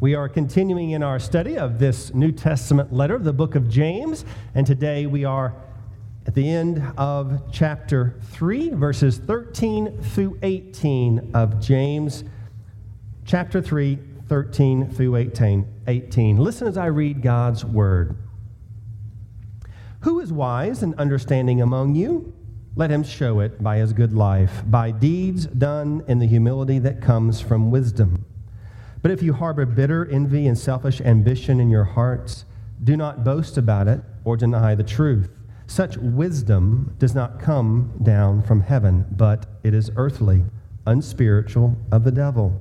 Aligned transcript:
We 0.00 0.14
are 0.14 0.28
continuing 0.28 0.90
in 0.90 1.02
our 1.02 1.18
study 1.18 1.56
of 1.56 1.78
this 1.78 2.12
New 2.12 2.30
Testament 2.30 2.92
letter, 2.92 3.18
the 3.18 3.32
book 3.32 3.54
of 3.54 3.70
James, 3.70 4.26
and 4.54 4.66
today 4.66 5.06
we 5.06 5.24
are 5.24 5.54
at 6.26 6.34
the 6.34 6.46
end 6.46 6.82
of 6.98 7.50
chapter 7.50 8.14
3, 8.32 8.70
verses 8.70 9.16
13 9.16 10.02
through 10.02 10.38
18 10.42 11.30
of 11.32 11.58
James, 11.58 12.24
chapter 13.24 13.62
3, 13.62 13.98
13 14.28 14.90
through 14.90 15.16
18. 15.16 15.66
18. 15.86 16.36
Listen 16.38 16.66
as 16.66 16.76
I 16.76 16.86
read 16.86 17.22
God's 17.22 17.64
word. 17.64 18.16
Who 20.00 20.20
is 20.20 20.32
wise 20.32 20.82
and 20.82 20.94
understanding 20.96 21.62
among 21.62 21.94
you? 21.94 22.33
Let 22.76 22.90
him 22.90 23.04
show 23.04 23.38
it 23.38 23.62
by 23.62 23.76
his 23.76 23.92
good 23.92 24.12
life, 24.12 24.64
by 24.66 24.90
deeds 24.90 25.46
done 25.46 26.02
in 26.08 26.18
the 26.18 26.26
humility 26.26 26.80
that 26.80 27.00
comes 27.00 27.40
from 27.40 27.70
wisdom. 27.70 28.24
But 29.00 29.12
if 29.12 29.22
you 29.22 29.32
harbor 29.32 29.64
bitter 29.64 30.04
envy 30.06 30.48
and 30.48 30.58
selfish 30.58 31.00
ambition 31.00 31.60
in 31.60 31.70
your 31.70 31.84
hearts, 31.84 32.44
do 32.82 32.96
not 32.96 33.22
boast 33.22 33.56
about 33.56 33.86
it 33.86 34.00
or 34.24 34.36
deny 34.36 34.74
the 34.74 34.82
truth. 34.82 35.30
Such 35.68 35.96
wisdom 35.98 36.96
does 36.98 37.14
not 37.14 37.38
come 37.38 37.92
down 38.02 38.42
from 38.42 38.62
heaven, 38.62 39.06
but 39.12 39.46
it 39.62 39.72
is 39.72 39.92
earthly, 39.94 40.44
unspiritual, 40.84 41.76
of 41.92 42.02
the 42.02 42.10
devil. 42.10 42.60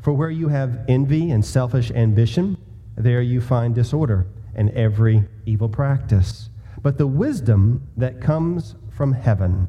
For 0.00 0.12
where 0.12 0.30
you 0.30 0.48
have 0.48 0.84
envy 0.86 1.32
and 1.32 1.44
selfish 1.44 1.90
ambition, 1.90 2.58
there 2.96 3.22
you 3.22 3.40
find 3.40 3.74
disorder 3.74 4.28
and 4.54 4.70
every 4.70 5.24
evil 5.46 5.68
practice. 5.68 6.48
But 6.80 6.96
the 6.96 7.08
wisdom 7.08 7.88
that 7.96 8.20
comes 8.20 8.76
from 8.98 9.12
heaven 9.12 9.68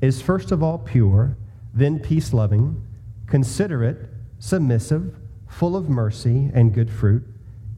is 0.00 0.22
first 0.22 0.52
of 0.52 0.62
all 0.62 0.78
pure, 0.78 1.36
then 1.74 1.98
peace 1.98 2.32
loving, 2.32 2.80
considerate, 3.26 4.08
submissive 4.38 5.16
full 5.48 5.74
of 5.74 5.88
mercy 5.88 6.48
and 6.54 6.72
good 6.72 6.88
fruit, 6.88 7.24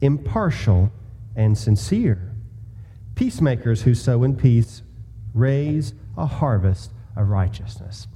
impartial 0.01 0.91
and 1.35 1.57
sincere. 1.57 2.31
Peacemakers 3.15 3.81
who 3.81 3.95
sow 3.95 4.21
in 4.21 4.35
peace 4.35 4.83
raise 5.33 5.95
a 6.15 6.27
harvest 6.27 6.91
of 7.15 7.29
righteousness. 7.29 8.07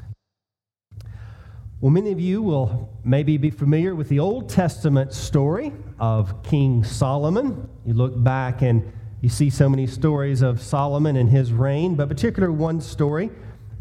Well, 1.82 1.92
many 1.92 2.12
of 2.12 2.20
you 2.20 2.44
will 2.44 2.90
maybe 3.04 3.38
be 3.38 3.50
familiar 3.50 3.96
with 3.96 4.10
the 4.10 4.20
Old 4.20 4.48
Testament 4.48 5.12
story 5.12 5.74
of 6.00 6.44
King 6.44 6.84
Solomon. 6.84 7.68
You 7.84 7.96
look 7.96 8.24
back 8.24 8.62
and 8.62 8.94
you 9.26 9.30
see 9.30 9.50
so 9.50 9.68
many 9.68 9.88
stories 9.88 10.44
of 10.44 10.62
Solomon 10.62 11.16
and 11.16 11.28
his 11.28 11.52
reign, 11.52 11.96
but 11.96 12.08
particular 12.08 12.52
one 12.52 12.80
story, 12.80 13.32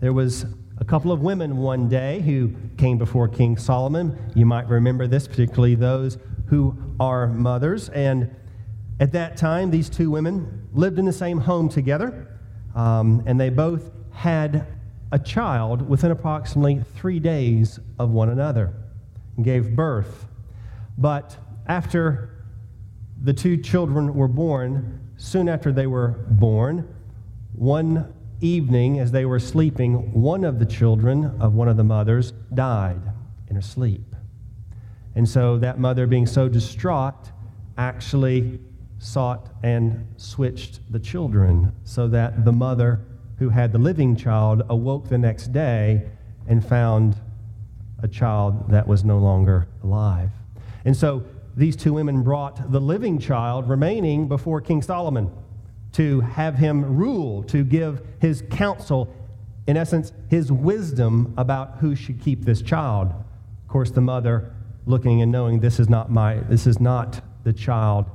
there 0.00 0.14
was 0.14 0.46
a 0.78 0.86
couple 0.86 1.12
of 1.12 1.20
women 1.20 1.58
one 1.58 1.86
day 1.86 2.22
who 2.22 2.50
came 2.78 2.96
before 2.96 3.28
King 3.28 3.58
Solomon. 3.58 4.18
You 4.34 4.46
might 4.46 4.66
remember 4.66 5.06
this, 5.06 5.28
particularly 5.28 5.74
those 5.74 6.16
who 6.46 6.74
are 6.98 7.26
mothers. 7.26 7.90
And 7.90 8.34
at 8.98 9.12
that 9.12 9.36
time, 9.36 9.70
these 9.70 9.90
two 9.90 10.10
women 10.10 10.66
lived 10.72 10.98
in 10.98 11.04
the 11.04 11.12
same 11.12 11.40
home 11.40 11.68
together, 11.68 12.26
um, 12.74 13.22
and 13.26 13.38
they 13.38 13.50
both 13.50 13.90
had 14.12 14.66
a 15.12 15.18
child 15.18 15.86
within 15.86 16.10
approximately 16.10 16.82
three 16.94 17.20
days 17.20 17.78
of 17.98 18.12
one 18.12 18.30
another 18.30 18.72
and 19.36 19.44
gave 19.44 19.76
birth. 19.76 20.26
But 20.96 21.36
after 21.66 22.46
the 23.22 23.34
two 23.34 23.58
children 23.58 24.14
were 24.14 24.26
born, 24.26 25.02
soon 25.25 25.48
after 25.48 25.72
they 25.72 25.86
were 25.86 26.08
born, 26.28 26.86
one 27.55 28.12
evening, 28.41 29.00
as 29.00 29.11
they 29.11 29.25
were 29.25 29.39
sleeping, 29.39 30.12
one 30.12 30.44
of 30.44 30.58
the 30.58 30.67
children 30.67 31.34
of 31.41 31.55
one 31.55 31.67
of 31.67 31.78
the 31.78 31.84
mothers 31.84 32.33
died 32.53 33.00
in 33.48 33.56
her 33.56 33.62
sleep. 33.62 34.14
And 35.14 35.27
so 35.27 35.58
that 35.58 35.78
mother, 35.78 36.06
being 36.06 36.27
so 36.27 36.48
distraught, 36.48 37.33
actually 37.78 38.61
sought 38.98 39.48
and 39.62 40.06
switched 40.19 40.80
the 40.92 40.98
children 40.98 41.72
so 41.84 42.07
that 42.08 42.45
the 42.45 42.52
mother 42.52 43.01
who 43.39 43.48
had 43.48 43.73
the 43.73 43.79
living 43.79 44.17
child 44.17 44.63
awoke 44.68 45.08
the 45.08 45.18
next 45.18 45.52
day 45.52 46.07
and 46.46 46.64
found 46.64 47.17
a 48.02 48.08
child 48.08 48.70
that 48.70 48.86
was 48.86 49.05
no 49.05 49.18
longer 49.18 49.67
alive. 49.83 50.30
And 50.84 50.95
so 50.95 51.24
these 51.56 51.76
two 51.76 51.92
women 51.92 52.22
brought 52.22 52.72
the 52.72 52.80
living 52.80 53.18
child 53.18 53.68
remaining 53.68 54.28
before 54.28 54.60
King 54.60 54.82
Solomon 54.82 55.30
to 55.92 56.20
have 56.20 56.56
him 56.56 56.96
rule, 56.96 57.44
to 57.44 57.62
give 57.62 58.02
his 58.20 58.42
counsel, 58.50 59.14
in 59.66 59.76
essence, 59.76 60.12
his 60.28 60.50
wisdom 60.50 61.32
about 61.36 61.76
who 61.78 61.94
should 61.94 62.20
keep 62.20 62.44
this 62.44 62.60
child. 62.60 63.08
Of 63.08 63.68
course, 63.68 63.92
the 63.92 64.00
mother 64.00 64.52
looking 64.86 65.22
and 65.22 65.30
knowing 65.30 65.60
this 65.60 65.78
is 65.78 65.88
not 65.88 66.10
my, 66.10 66.36
this 66.48 66.66
is 66.66 66.80
not 66.80 67.20
the 67.44 67.52
child, 67.52 68.06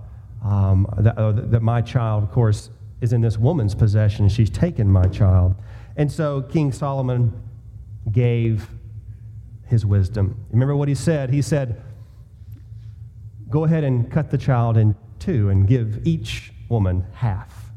um, 0.44 0.88
that, 0.98 1.18
uh, 1.18 1.32
that 1.32 1.62
my 1.62 1.82
child, 1.82 2.24
of 2.24 2.32
course, 2.32 2.70
is 3.00 3.14
in 3.14 3.22
this 3.22 3.38
woman's 3.38 3.76
possession. 3.76 4.28
She's 4.28 4.50
taken 4.50 4.90
my 4.90 5.06
child. 5.06 5.56
And 5.96 6.12
so 6.12 6.42
King 6.42 6.74
Solomon 6.74 7.42
gave 8.12 8.68
his 9.68 9.86
wisdom. 9.86 10.36
Remember 10.52 10.76
what 10.76 10.90
he 10.90 10.96
said? 10.96 11.30
He 11.30 11.42
said, 11.42 11.82
Go 13.50 13.64
ahead 13.64 13.84
and 13.84 14.12
cut 14.12 14.30
the 14.30 14.38
child 14.38 14.78
in 14.78 14.96
two 15.18 15.50
and 15.50 15.68
give 15.68 16.06
each 16.06 16.54
woman 16.70 17.06
half. 17.14 17.72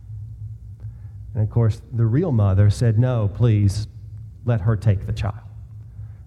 And 1.35 1.43
of 1.43 1.51
course, 1.51 1.81
the 1.93 2.05
real 2.05 2.33
mother 2.33 2.71
said, 2.71 2.99
No, 2.99 3.31
please 3.33 3.87
let 4.45 4.61
her 4.61 4.77
take 4.77 5.07
the 5.07 5.13
child, 5.13 5.49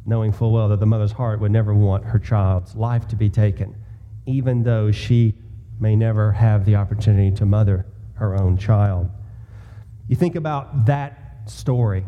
knowing 0.06 0.32
full 0.32 0.52
well 0.52 0.70
that 0.70 0.80
the 0.80 0.86
mother's 0.86 1.12
heart 1.12 1.40
would 1.42 1.52
never 1.52 1.74
want 1.74 2.06
her 2.06 2.20
child's 2.20 2.76
life 2.76 3.08
to 3.10 3.16
be 3.16 3.30
taken, 3.30 3.76
even 4.26 4.64
though 4.64 4.92
she 4.92 5.36
may 5.80 5.96
never 5.96 6.32
have 6.32 6.66
the 6.66 6.76
opportunity 6.76 7.30
to 7.36 7.46
mother 7.46 7.86
her 8.16 8.36
own 8.36 8.58
child. 8.58 9.10
You 10.08 10.16
think 10.16 10.36
about 10.36 10.86
that 10.86 11.50
story, 11.50 12.06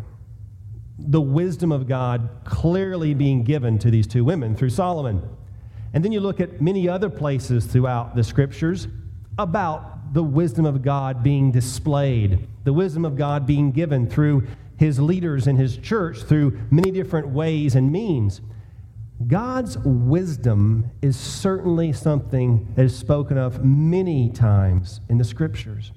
the 0.98 1.22
wisdom 1.22 1.72
of 1.72 1.88
God 1.88 2.30
clearly 2.46 3.14
being 3.14 3.44
given 3.44 3.78
to 3.80 3.92
these 3.92 4.08
two 4.08 4.24
women 4.24 4.56
through 4.56 4.70
Solomon. 4.70 5.22
And 5.98 6.06
then 6.06 6.12
you 6.12 6.20
look 6.20 6.40
at 6.40 6.62
many 6.62 6.88
other 6.88 7.10
places 7.10 7.66
throughout 7.66 8.16
the 8.16 8.24
scriptures 8.24 8.88
about 9.40 10.14
the 10.14 10.22
wisdom 10.22 10.64
of 10.64 10.84
God 10.84 11.24
being 11.24 11.52
displayed, 11.52 12.48
the 12.66 12.72
wisdom 12.72 13.04
of 13.04 13.16
God 13.16 13.48
being 13.48 13.72
given 13.72 14.08
through 14.08 14.46
his 14.78 15.00
leaders 15.00 15.48
in 15.48 15.56
his 15.56 15.76
church 15.76 16.22
through 16.22 16.60
many 16.70 16.92
different 16.92 17.30
ways 17.30 17.74
and 17.74 17.92
means. 17.92 18.42
God's 19.26 19.76
wisdom 19.80 20.92
is 21.02 21.18
certainly 21.18 21.94
something 21.94 22.72
that 22.76 22.86
is 22.86 22.96
spoken 22.96 23.40
of 23.40 23.66
many 23.66 24.30
times 24.30 25.02
in 25.10 25.18
the 25.18 25.24
scriptures. 25.24 25.94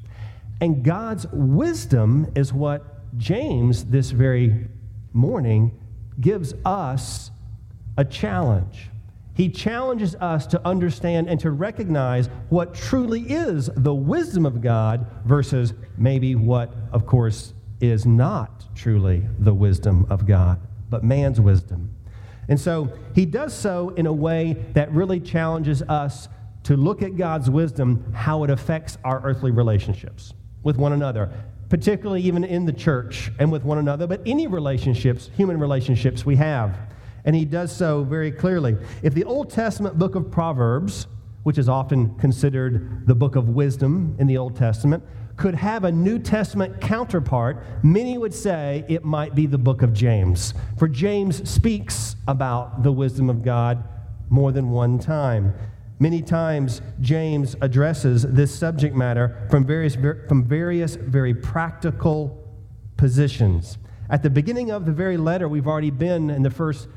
And 0.63 0.83
God's 0.83 1.27
wisdom 1.31 2.33
is 2.35 2.55
what 2.55 3.19
James, 3.19 3.85
this 3.85 4.13
very 4.13 4.67
morning, 5.13 5.79
gives 6.19 6.55
us 6.65 7.31
a 7.99 8.05
challenge. 8.07 8.90
He 9.41 9.49
challenges 9.49 10.15
us 10.17 10.47
to 10.49 10.61
understand 10.69 11.31
and 11.31 11.41
to 11.41 11.51
recognize 11.51 12.27
what 12.51 12.75
truly 12.75 13.23
is 13.23 13.71
the 13.75 13.95
wisdom 13.95 14.45
of 14.45 14.61
God 14.61 15.07
versus 15.25 15.73
maybe 15.97 16.35
what, 16.35 16.71
of 16.93 17.07
course, 17.07 17.55
is 17.81 18.05
not 18.05 18.67
truly 18.75 19.27
the 19.39 19.55
wisdom 19.55 20.07
of 20.11 20.27
God, 20.27 20.61
but 20.91 21.05
man's 21.05 21.41
wisdom. 21.41 21.95
And 22.51 22.61
so 22.61 22.93
he 23.15 23.25
does 23.25 23.55
so 23.55 23.95
in 23.97 24.05
a 24.05 24.13
way 24.13 24.63
that 24.75 24.93
really 24.93 25.21
challenges 25.21 25.81
us 25.85 26.29
to 26.65 26.77
look 26.77 27.01
at 27.01 27.17
God's 27.17 27.49
wisdom, 27.49 28.13
how 28.13 28.45
it 28.45 28.51
affects 28.51 28.99
our 29.05 29.23
earthly 29.25 29.53
relationships 29.53 30.35
with 30.63 30.77
one 30.77 30.93
another, 30.93 31.33
particularly 31.71 32.21
even 32.21 32.45
in 32.45 32.67
the 32.67 32.75
church 32.75 33.33
and 33.39 33.51
with 33.51 33.65
one 33.65 33.79
another, 33.79 34.07
but 34.07 34.21
any 34.27 34.47
relationships, 34.47 35.31
human 35.35 35.59
relationships 35.59 36.27
we 36.27 36.37
have. 36.37 36.77
And 37.25 37.37
he 37.37 37.45
does 37.45 37.75
so 37.75 38.05
very 38.05 38.31
clearly. 38.31 38.77
If 39.03 39.15
the 39.15 39.25
Old 39.25 39.51
Testament 39.51 39.99
book 39.99 40.15
of 40.15 40.31
Proverbs, 40.31 41.07
which 41.43 41.59
is 41.59 41.69
often 41.69 42.15
considered 42.17 43.07
the 43.07 43.15
book 43.15 43.37
of 43.37 43.51
wisdom 43.51 44.17
in 44.19 44.27
the 44.27 44.37
Old 44.37 44.57
Testament, 44.57 45.03
could 45.37 45.55
have 45.55 45.85
a 45.85 45.93
New 45.93 46.19
Testament 46.19 46.81
counterpart, 46.81 47.65
many 47.83 48.19
would 48.19 48.35
say 48.35 48.85
it 48.89 49.05
might 49.05 49.35
be 49.35 49.47
the 49.47 49.59
book 49.59 49.81
of 49.81 49.93
James. 49.95 50.53
For 50.79 50.87
James 50.87 51.49
speaks 51.49 52.17
about 52.29 52.83
the 52.83 52.93
wisdom 52.93 53.31
of 53.31 53.43
God 53.43 53.83
more 54.29 54.53
than 54.53 54.71
one 54.71 54.99
time. 54.99 55.55
Many 55.99 56.23
times, 56.23 56.81
James 57.01 57.57
addresses 57.61 58.23
this 58.23 58.55
subject 58.55 58.95
matter 58.95 59.47
from 59.51 59.67
various, 59.67 59.95
from 59.95 60.45
various 60.45 60.95
very 60.97 61.35
practical 61.35 62.37
positions. 62.97 63.79
At 64.09 64.23
the 64.23 64.31
beginning 64.31 64.71
of 64.71 64.87
the 64.87 64.93
very 64.93 65.17
letter, 65.17 65.49
we've 65.49 65.67
already 65.67 65.91
been 65.91 66.31
in 66.31 66.43
the 66.43 66.51
first 66.51 66.89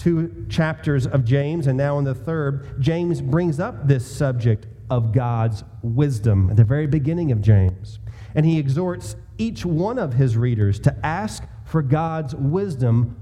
two 0.00 0.46
chapters 0.48 1.06
of 1.06 1.26
James, 1.26 1.66
and 1.66 1.76
now 1.76 1.98
in 1.98 2.04
the 2.04 2.14
third, 2.14 2.80
James 2.80 3.20
brings 3.20 3.60
up 3.60 3.86
this 3.86 4.10
subject 4.10 4.66
of 4.88 5.12
God's 5.12 5.62
wisdom 5.82 6.48
at 6.50 6.56
the 6.56 6.64
very 6.64 6.86
beginning 6.86 7.30
of 7.30 7.42
James. 7.42 7.98
And 8.34 8.46
he 8.46 8.58
exhorts 8.58 9.14
each 9.36 9.66
one 9.66 9.98
of 9.98 10.14
his 10.14 10.38
readers 10.38 10.80
to 10.80 11.06
ask 11.06 11.44
for 11.66 11.82
God's 11.82 12.34
wisdom 12.34 13.20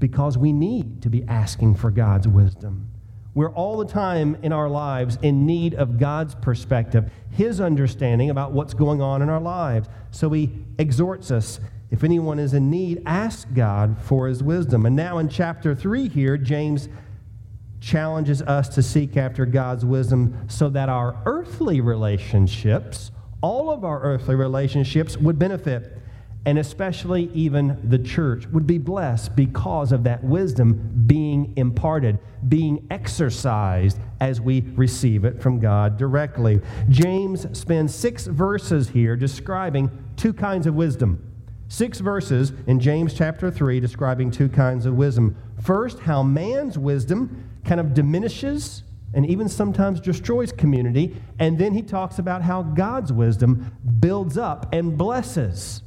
because 0.00 0.36
we 0.36 0.52
need 0.52 1.02
to 1.02 1.08
be 1.08 1.22
asking 1.28 1.76
for 1.76 1.90
God's 1.90 2.26
wisdom. 2.26 2.88
We're 3.34 3.52
all 3.52 3.78
the 3.78 3.86
time 3.86 4.36
in 4.42 4.52
our 4.52 4.68
lives 4.68 5.16
in 5.22 5.46
need 5.46 5.74
of 5.74 5.98
God's 5.98 6.34
perspective, 6.34 7.10
His 7.30 7.60
understanding 7.60 8.28
about 8.28 8.52
what's 8.52 8.74
going 8.74 9.00
on 9.00 9.22
in 9.22 9.30
our 9.30 9.40
lives. 9.40 9.88
So 10.10 10.28
He 10.30 10.50
exhorts 10.78 11.30
us 11.30 11.60
if 11.92 12.02
anyone 12.02 12.38
is 12.38 12.54
in 12.54 12.70
need, 12.70 13.02
ask 13.04 13.46
God 13.54 13.98
for 14.00 14.26
His 14.26 14.42
wisdom. 14.42 14.86
And 14.86 14.96
now 14.96 15.18
in 15.18 15.28
chapter 15.28 15.74
3 15.74 16.08
here, 16.08 16.38
James 16.38 16.88
challenges 17.80 18.40
us 18.40 18.68
to 18.70 18.82
seek 18.82 19.16
after 19.16 19.44
God's 19.44 19.84
wisdom 19.84 20.48
so 20.48 20.70
that 20.70 20.88
our 20.88 21.20
earthly 21.26 21.82
relationships, 21.82 23.10
all 23.42 23.70
of 23.70 23.84
our 23.84 24.00
earthly 24.00 24.34
relationships, 24.34 25.18
would 25.18 25.38
benefit 25.38 25.98
and 26.44 26.58
especially 26.58 27.30
even 27.34 27.78
the 27.84 27.98
church 27.98 28.46
would 28.48 28.66
be 28.66 28.78
blessed 28.78 29.36
because 29.36 29.92
of 29.92 30.02
that 30.04 30.24
wisdom 30.24 31.04
being 31.06 31.52
imparted, 31.56 32.18
being 32.48 32.84
exercised 32.90 33.98
as 34.20 34.40
we 34.40 34.62
receive 34.74 35.24
it 35.24 35.40
from 35.40 35.60
God 35.60 35.96
directly. 35.96 36.60
James 36.88 37.46
spends 37.56 37.94
six 37.94 38.26
verses 38.26 38.88
here 38.88 39.14
describing 39.14 39.90
two 40.16 40.32
kinds 40.32 40.66
of 40.66 40.74
wisdom. 40.74 41.31
Six 41.72 42.00
verses 42.00 42.52
in 42.66 42.80
James 42.80 43.14
chapter 43.14 43.50
3 43.50 43.80
describing 43.80 44.30
two 44.30 44.50
kinds 44.50 44.84
of 44.84 44.92
wisdom. 44.92 45.34
First, 45.62 46.00
how 46.00 46.22
man's 46.22 46.76
wisdom 46.76 47.48
kind 47.64 47.80
of 47.80 47.94
diminishes 47.94 48.82
and 49.14 49.24
even 49.24 49.48
sometimes 49.48 49.98
destroys 49.98 50.52
community. 50.52 51.16
And 51.38 51.56
then 51.56 51.72
he 51.72 51.80
talks 51.80 52.18
about 52.18 52.42
how 52.42 52.62
God's 52.62 53.10
wisdom 53.10 53.74
builds 54.00 54.36
up 54.36 54.74
and 54.74 54.98
blesses 54.98 55.80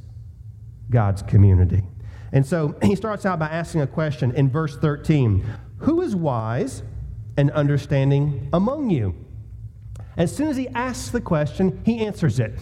God's 0.90 1.22
community. 1.22 1.84
And 2.32 2.44
so 2.44 2.74
he 2.82 2.96
starts 2.96 3.24
out 3.24 3.38
by 3.38 3.46
asking 3.46 3.82
a 3.82 3.86
question 3.86 4.34
in 4.34 4.50
verse 4.50 4.76
13 4.76 5.46
Who 5.78 6.02
is 6.02 6.16
wise 6.16 6.82
and 7.36 7.48
understanding 7.52 8.48
among 8.52 8.90
you? 8.90 9.14
As 10.16 10.34
soon 10.34 10.48
as 10.48 10.56
he 10.56 10.66
asks 10.66 11.10
the 11.10 11.20
question, 11.20 11.80
he 11.86 12.04
answers 12.04 12.40
it. 12.40 12.58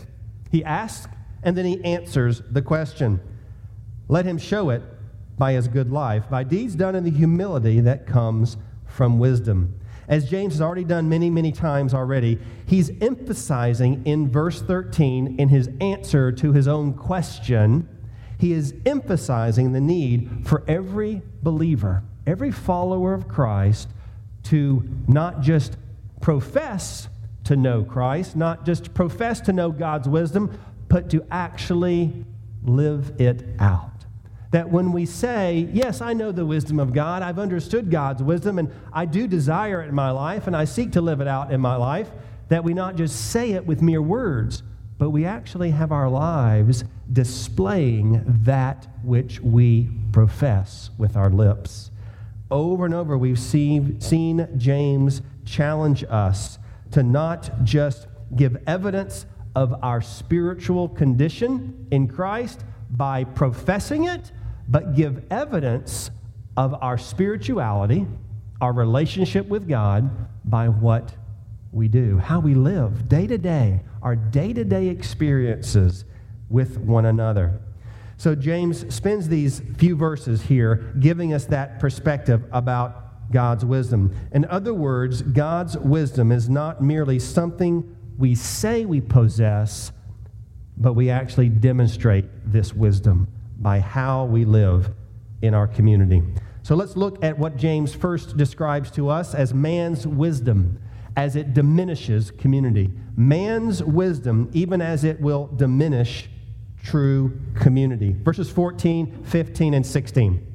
He 0.50 0.62
asks 0.62 1.08
and 1.44 1.56
then 1.56 1.64
he 1.64 1.84
answers 1.84 2.42
the 2.50 2.62
question. 2.62 3.20
Let 4.08 4.24
him 4.24 4.38
show 4.38 4.70
it 4.70 4.82
by 5.38 5.52
his 5.52 5.68
good 5.68 5.92
life, 5.92 6.28
by 6.28 6.42
deeds 6.44 6.74
done 6.74 6.94
in 6.94 7.04
the 7.04 7.10
humility 7.10 7.80
that 7.80 8.06
comes 8.06 8.56
from 8.86 9.18
wisdom. 9.18 9.78
As 10.08 10.28
James 10.28 10.54
has 10.54 10.60
already 10.60 10.84
done 10.84 11.08
many, 11.08 11.30
many 11.30 11.52
times 11.52 11.94
already, 11.94 12.38
he's 12.66 12.90
emphasizing 13.00 14.04
in 14.04 14.28
verse 14.28 14.60
13, 14.60 15.38
in 15.38 15.48
his 15.48 15.70
answer 15.80 16.30
to 16.32 16.52
his 16.52 16.68
own 16.68 16.94
question, 16.94 17.88
he 18.38 18.52
is 18.52 18.74
emphasizing 18.84 19.72
the 19.72 19.80
need 19.80 20.46
for 20.46 20.62
every 20.68 21.22
believer, 21.42 22.02
every 22.26 22.50
follower 22.50 23.14
of 23.14 23.28
Christ, 23.28 23.88
to 24.44 24.86
not 25.08 25.40
just 25.40 25.76
profess 26.20 27.08
to 27.44 27.56
know 27.56 27.84
Christ, 27.84 28.36
not 28.36 28.66
just 28.66 28.92
profess 28.92 29.40
to 29.42 29.52
know 29.52 29.70
God's 29.70 30.08
wisdom, 30.08 30.58
but 30.94 31.10
to 31.10 31.26
actually 31.28 32.24
live 32.62 33.20
it 33.20 33.44
out. 33.58 33.90
That 34.52 34.70
when 34.70 34.92
we 34.92 35.06
say, 35.06 35.68
Yes, 35.72 36.00
I 36.00 36.12
know 36.12 36.30
the 36.30 36.46
wisdom 36.46 36.78
of 36.78 36.92
God, 36.92 37.20
I've 37.20 37.40
understood 37.40 37.90
God's 37.90 38.22
wisdom, 38.22 38.60
and 38.60 38.70
I 38.92 39.04
do 39.04 39.26
desire 39.26 39.82
it 39.82 39.88
in 39.88 39.94
my 39.96 40.12
life, 40.12 40.46
and 40.46 40.56
I 40.56 40.66
seek 40.66 40.92
to 40.92 41.00
live 41.00 41.20
it 41.20 41.26
out 41.26 41.52
in 41.52 41.60
my 41.60 41.74
life, 41.74 42.12
that 42.48 42.62
we 42.62 42.74
not 42.74 42.94
just 42.94 43.32
say 43.32 43.50
it 43.54 43.66
with 43.66 43.82
mere 43.82 44.00
words, 44.00 44.62
but 44.96 45.10
we 45.10 45.24
actually 45.24 45.72
have 45.72 45.90
our 45.90 46.08
lives 46.08 46.84
displaying 47.12 48.22
that 48.44 48.86
which 49.02 49.40
we 49.40 49.90
profess 50.12 50.90
with 50.96 51.16
our 51.16 51.28
lips. 51.28 51.90
Over 52.52 52.84
and 52.84 52.94
over, 52.94 53.18
we've 53.18 53.36
seen, 53.36 54.00
seen 54.00 54.46
James 54.56 55.22
challenge 55.44 56.04
us 56.08 56.60
to 56.92 57.02
not 57.02 57.64
just 57.64 58.06
give 58.36 58.62
evidence 58.64 59.26
of 59.54 59.74
our 59.82 60.00
spiritual 60.00 60.88
condition 60.88 61.86
in 61.90 62.08
Christ 62.08 62.64
by 62.90 63.24
professing 63.24 64.04
it, 64.04 64.32
but 64.68 64.94
give 64.94 65.24
evidence 65.30 66.10
of 66.56 66.74
our 66.82 66.98
spirituality, 66.98 68.06
our 68.60 68.72
relationship 68.72 69.46
with 69.46 69.68
God, 69.68 70.10
by 70.44 70.68
what 70.68 71.14
we 71.72 71.88
do, 71.88 72.18
how 72.18 72.40
we 72.40 72.54
live 72.54 73.08
day 73.08 73.26
to 73.26 73.38
day, 73.38 73.80
our 74.02 74.14
day 74.14 74.52
to 74.52 74.64
day 74.64 74.88
experiences 74.88 76.04
with 76.48 76.78
one 76.78 77.06
another. 77.06 77.60
So, 78.16 78.34
James 78.34 78.94
spends 78.94 79.28
these 79.28 79.60
few 79.76 79.96
verses 79.96 80.42
here 80.42 80.94
giving 81.00 81.34
us 81.34 81.46
that 81.46 81.80
perspective 81.80 82.44
about 82.52 83.30
God's 83.32 83.64
wisdom. 83.64 84.14
In 84.32 84.44
other 84.44 84.72
words, 84.72 85.22
God's 85.22 85.76
wisdom 85.76 86.30
is 86.30 86.48
not 86.48 86.82
merely 86.82 87.18
something 87.18 87.93
we 88.18 88.34
say 88.34 88.84
we 88.84 89.00
possess, 89.00 89.92
but 90.76 90.94
we 90.94 91.10
actually 91.10 91.48
demonstrate 91.48 92.26
this 92.44 92.72
wisdom 92.74 93.28
by 93.58 93.80
how 93.80 94.24
we 94.24 94.44
live 94.44 94.90
in 95.42 95.54
our 95.54 95.66
community. 95.66 96.22
So 96.62 96.74
let's 96.74 96.96
look 96.96 97.22
at 97.22 97.38
what 97.38 97.56
James 97.56 97.94
first 97.94 98.36
describes 98.36 98.90
to 98.92 99.08
us 99.08 99.34
as 99.34 99.52
man's 99.52 100.06
wisdom 100.06 100.80
as 101.16 101.36
it 101.36 101.54
diminishes 101.54 102.30
community. 102.30 102.90
Man's 103.16 103.82
wisdom, 103.82 104.50
even 104.52 104.80
as 104.80 105.04
it 105.04 105.20
will 105.20 105.46
diminish 105.46 106.28
true 106.82 107.38
community. 107.54 108.12
Verses 108.12 108.50
14, 108.50 109.24
15, 109.24 109.74
and 109.74 109.86
16. 109.86 110.54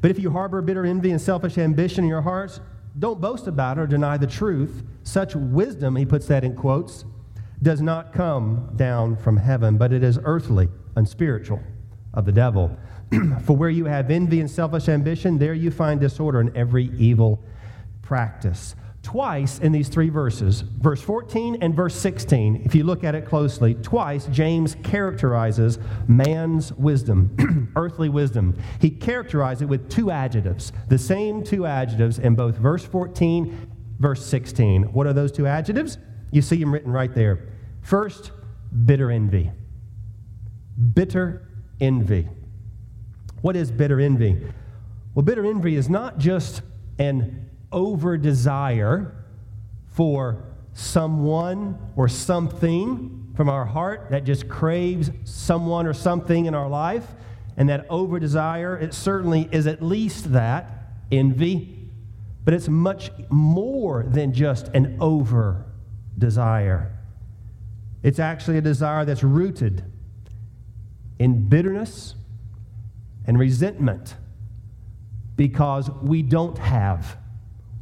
But 0.00 0.10
if 0.10 0.18
you 0.18 0.30
harbor 0.30 0.62
bitter 0.62 0.86
envy 0.86 1.10
and 1.10 1.20
selfish 1.20 1.58
ambition 1.58 2.04
in 2.04 2.10
your 2.10 2.22
hearts, 2.22 2.60
don't 2.98 3.20
boast 3.20 3.46
about 3.46 3.78
or 3.78 3.86
deny 3.86 4.16
the 4.16 4.26
truth. 4.26 4.82
Such 5.02 5.34
wisdom, 5.34 5.96
he 5.96 6.04
puts 6.04 6.26
that 6.26 6.44
in 6.44 6.54
quotes, 6.54 7.04
does 7.62 7.80
not 7.80 8.12
come 8.12 8.72
down 8.76 9.16
from 9.16 9.36
heaven, 9.36 9.76
but 9.76 9.92
it 9.92 10.02
is 10.02 10.18
earthly, 10.24 10.68
unspiritual, 10.96 11.60
of 12.14 12.24
the 12.24 12.32
devil. 12.32 12.76
For 13.44 13.56
where 13.56 13.70
you 13.70 13.84
have 13.84 14.10
envy 14.10 14.40
and 14.40 14.50
selfish 14.50 14.88
ambition, 14.88 15.38
there 15.38 15.54
you 15.54 15.70
find 15.70 16.00
disorder 16.00 16.40
in 16.40 16.56
every 16.56 16.90
evil 16.96 17.42
practice 18.02 18.74
twice 19.02 19.58
in 19.58 19.72
these 19.72 19.88
three 19.88 20.10
verses, 20.10 20.60
verse 20.60 21.00
14 21.00 21.58
and 21.62 21.74
verse 21.74 21.94
16, 21.94 22.62
if 22.64 22.74
you 22.74 22.84
look 22.84 23.02
at 23.02 23.14
it 23.14 23.24
closely, 23.24 23.74
twice 23.74 24.26
James 24.26 24.76
characterizes 24.82 25.78
man's 26.06 26.72
wisdom, 26.74 27.72
earthly 27.76 28.08
wisdom. 28.08 28.56
He 28.80 28.90
characterizes 28.90 29.62
it 29.62 29.66
with 29.66 29.88
two 29.88 30.10
adjectives, 30.10 30.72
the 30.88 30.98
same 30.98 31.42
two 31.42 31.66
adjectives 31.66 32.18
in 32.18 32.34
both 32.34 32.56
verse 32.56 32.84
14, 32.84 33.70
verse 33.98 34.24
16. 34.24 34.92
What 34.92 35.06
are 35.06 35.12
those 35.12 35.32
two 35.32 35.46
adjectives? 35.46 35.98
You 36.30 36.42
see 36.42 36.56
them 36.56 36.72
written 36.72 36.92
right 36.92 37.14
there. 37.14 37.48
First, 37.82 38.32
bitter 38.84 39.10
envy. 39.10 39.50
Bitter 40.94 41.48
envy. 41.80 42.28
What 43.40 43.56
is 43.56 43.70
bitter 43.70 43.98
envy? 43.98 44.46
Well, 45.14 45.24
bitter 45.24 45.44
envy 45.44 45.76
is 45.76 45.88
not 45.88 46.18
just 46.18 46.62
an 46.98 47.49
over 47.72 48.16
desire 48.16 49.14
for 49.88 50.44
someone 50.72 51.78
or 51.96 52.08
something 52.08 53.32
from 53.36 53.48
our 53.48 53.64
heart 53.64 54.08
that 54.10 54.24
just 54.24 54.48
craves 54.48 55.10
someone 55.24 55.86
or 55.86 55.94
something 55.94 56.46
in 56.46 56.54
our 56.54 56.68
life. 56.68 57.06
And 57.56 57.68
that 57.68 57.86
over 57.90 58.18
desire, 58.18 58.76
it 58.76 58.94
certainly 58.94 59.48
is 59.52 59.66
at 59.66 59.82
least 59.82 60.32
that 60.32 60.92
envy, 61.12 61.76
but 62.44 62.54
it's 62.54 62.68
much 62.68 63.10
more 63.28 64.04
than 64.04 64.32
just 64.32 64.68
an 64.68 64.96
over 65.00 65.66
desire. 66.16 66.96
It's 68.02 68.18
actually 68.18 68.58
a 68.58 68.62
desire 68.62 69.04
that's 69.04 69.22
rooted 69.22 69.84
in 71.18 71.48
bitterness 71.48 72.14
and 73.26 73.38
resentment 73.38 74.16
because 75.36 75.90
we 76.02 76.22
don't 76.22 76.56
have 76.58 77.18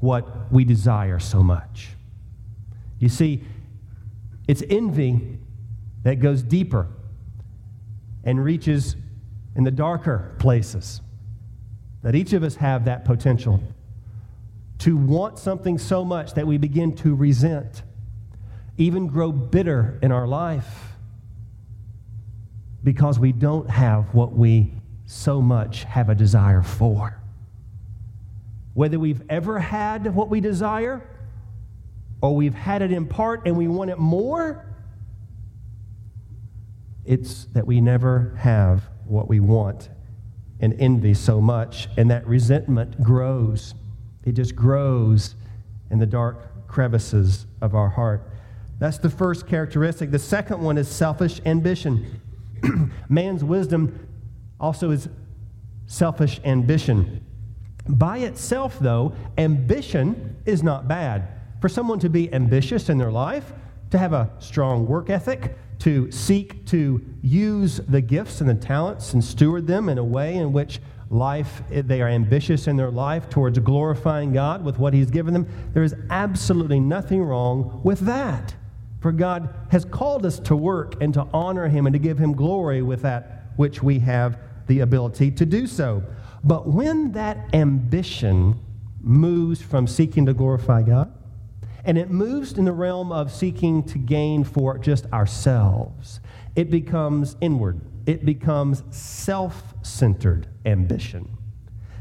what 0.01 0.53
we 0.53 0.65
desire 0.65 1.19
so 1.19 1.43
much. 1.43 1.91
You 2.99 3.09
see, 3.09 3.45
it's 4.47 4.63
envy 4.69 5.39
that 6.03 6.21
goes 6.21 6.43
deeper 6.43 6.89
and 8.25 8.43
reaches 8.43 8.97
in 9.57 9.65
the 9.65 9.71
darker 9.71 10.35
places. 10.39 11.01
That 12.03 12.15
each 12.15 12.33
of 12.33 12.43
us 12.43 12.57
have 12.57 12.85
that 12.85 13.05
potential 13.05 13.61
to 14.79 14.97
want 14.97 15.39
something 15.39 15.79
so 15.79 16.05
much 16.05 16.35
that 16.35 16.47
we 16.47 16.57
begin 16.57 16.95
to 16.97 17.15
resent, 17.15 17.83
even 18.77 19.09
grow 19.09 19.33
bitter 19.33 19.99
in 20.03 20.13
our 20.13 20.27
life 20.27 20.93
because 22.85 23.19
we 23.19 23.33
don't 23.33 23.69
have 23.69 24.15
what 24.15 24.33
we 24.33 24.73
so 25.07 25.43
much 25.43 25.85
have 25.85 26.09
a 26.09 26.15
desire 26.15 26.63
for 26.63 27.18
whether 28.79 28.97
we've 28.97 29.25
ever 29.29 29.59
had 29.59 30.15
what 30.15 30.29
we 30.29 30.41
desire 30.41 31.03
or 32.23 32.37
we've 32.37 32.55
had 32.55 32.81
it 32.81 32.93
in 32.93 33.05
part 33.05 33.45
and 33.45 33.57
we 33.57 33.67
want 33.67 33.91
it 33.91 33.99
more, 33.99 34.65
it's 37.05 37.47
that 37.47 37.67
we 37.67 37.81
never 37.81 38.37
have 38.39 38.85
what 39.05 39.29
we 39.29 39.41
want 39.41 39.89
and 40.61 40.81
envy 40.81 41.13
so 41.13 41.41
much, 41.41 41.89
and 41.97 42.09
that 42.09 42.25
resentment 42.25 43.03
grows. 43.03 43.75
it 44.25 44.37
just 44.37 44.55
grows 44.55 45.35
in 45.91 45.99
the 45.99 46.07
dark 46.07 46.69
crevices 46.69 47.47
of 47.61 47.75
our 47.75 47.89
heart. 47.89 48.31
That's 48.79 48.99
the 48.99 49.11
first 49.11 49.49
characteristic. 49.49 50.13
The 50.13 50.21
second 50.21 50.61
one 50.61 50.79
is 50.79 50.87
selfish 50.87 51.41
ambition. 51.45 52.21
Man's 53.09 53.43
wisdom 53.43 54.07
also 54.61 54.93
is 54.93 55.09
selfish 55.89 56.41
ambition. 56.45 57.25
By 57.89 58.19
itself, 58.19 58.79
though, 58.79 59.15
ambition 59.37 60.37
is 60.45 60.63
not 60.63 60.89
bad. 60.89 61.29
For 61.61 61.69
someone 61.69 61.99
to 62.01 62.09
be 62.09 62.33
ambitious 62.33 62.89
in 62.89 62.99
their 62.99 63.11
life, 63.11 63.53
to 63.91 63.99
have 63.99 64.13
a 64.13 64.31
strong 64.39 64.87
work 64.87 65.11
ethic, 65.11 65.57
to 65.81 66.11
seek 66.11 66.67
to 66.67 67.05
use 67.23 67.79
the 67.89 68.01
gifts 68.01 68.41
and 68.41 68.51
the 68.51 68.55
talents 68.55 69.13
and 69.15 69.23
steward 69.23 69.67
them 69.67 69.89
in 69.89 69.99
a 69.99 70.05
way 70.05 70.37
in 70.37 70.53
which 70.53 70.81
life 71.11 71.63
they 71.71 72.03
are 72.03 72.09
ambitious 72.09 72.67
in 72.67 72.77
their 72.77 72.91
life 72.91 73.31
towards 73.31 73.59
glorifying 73.61 74.33
God 74.33 74.65
with 74.65 74.79
what 74.79 74.93
he's 74.93 75.11
given 75.11 75.33
them 75.33 75.49
there 75.73 75.83
is 75.83 75.95
absolutely 76.11 76.81
nothing 76.81 77.23
wrong 77.23 77.81
with 77.83 78.01
that 78.01 78.55
for 79.01 79.13
God 79.13 79.55
has 79.71 79.87
called 79.87 80.27
us 80.27 80.39
to 80.41 80.57
work 80.57 81.01
and 81.01 81.15
to 81.15 81.27
honor 81.33 81.69
him 81.69 81.87
and 81.87 81.95
to 81.95 81.99
give 81.99 82.19
him 82.19 82.35
glory 82.35 82.83
with 82.83 83.03
that 83.03 83.45
which 83.57 83.83
we 83.83 84.01
have 84.01 84.39
the 84.67 84.81
ability 84.81 85.31
to 85.31 85.47
do 85.47 85.67
so 85.67 86.03
but 86.45 86.69
when 86.69 87.13
that 87.13 87.55
ambition 87.55 88.59
moves 89.01 89.63
from 89.63 89.87
seeking 89.87 90.27
to 90.27 90.35
glorify 90.35 90.83
God 90.83 91.13
and 91.85 91.97
it 91.97 92.11
moves 92.11 92.53
in 92.53 92.67
the 92.67 92.73
realm 92.73 93.13
of 93.13 93.33
seeking 93.33 93.83
to 93.83 93.97
gain 93.97 94.45
for 94.45 94.77
just 94.77 95.07
ourselves. 95.13 96.21
It 96.55 96.71
becomes 96.71 97.37
inward, 97.41 97.81
it 98.05 98.27
becomes 98.27 98.83
self 98.91 99.75
centered 99.83 100.49
ambition, 100.67 101.39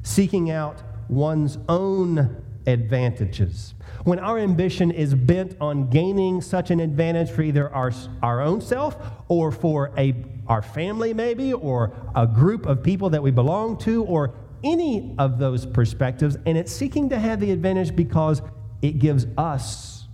seeking 0.04 0.52
out 0.52 0.82
one's 1.08 1.58
own 1.70 2.44
advantages. 2.68 3.74
When 4.04 4.20
our 4.20 4.38
ambition 4.38 4.92
is 4.92 5.16
bent 5.16 5.56
on 5.60 5.90
gaining 5.90 6.42
such 6.42 6.70
an 6.70 6.80
advantage 6.80 7.32
for 7.32 7.42
either 7.42 7.74
our, 7.74 7.92
our 8.22 8.42
own 8.42 8.62
self 8.62 8.98
or 9.28 9.52
for 9.52 9.92
a, 9.98 10.14
our 10.48 10.62
family, 10.62 11.14
maybe, 11.14 11.54
or 11.54 11.94
a 12.16 12.28
group 12.28 12.66
of 12.66 12.84
people 12.84 13.10
that 13.10 13.24
we 13.24 13.32
belong 13.32 13.78
to, 13.80 14.04
or 14.04 14.34
any 14.64 15.16
of 15.18 15.40
those 15.40 15.66
perspectives, 15.66 16.38
and 16.46 16.58
it's 16.58 16.72
seeking 16.72 17.10
to 17.10 17.18
have 17.18 17.40
the 17.40 17.52
advantage 17.52 17.96
because 17.96 18.42
it 18.82 19.00
gives 19.00 19.26
us 19.38 20.08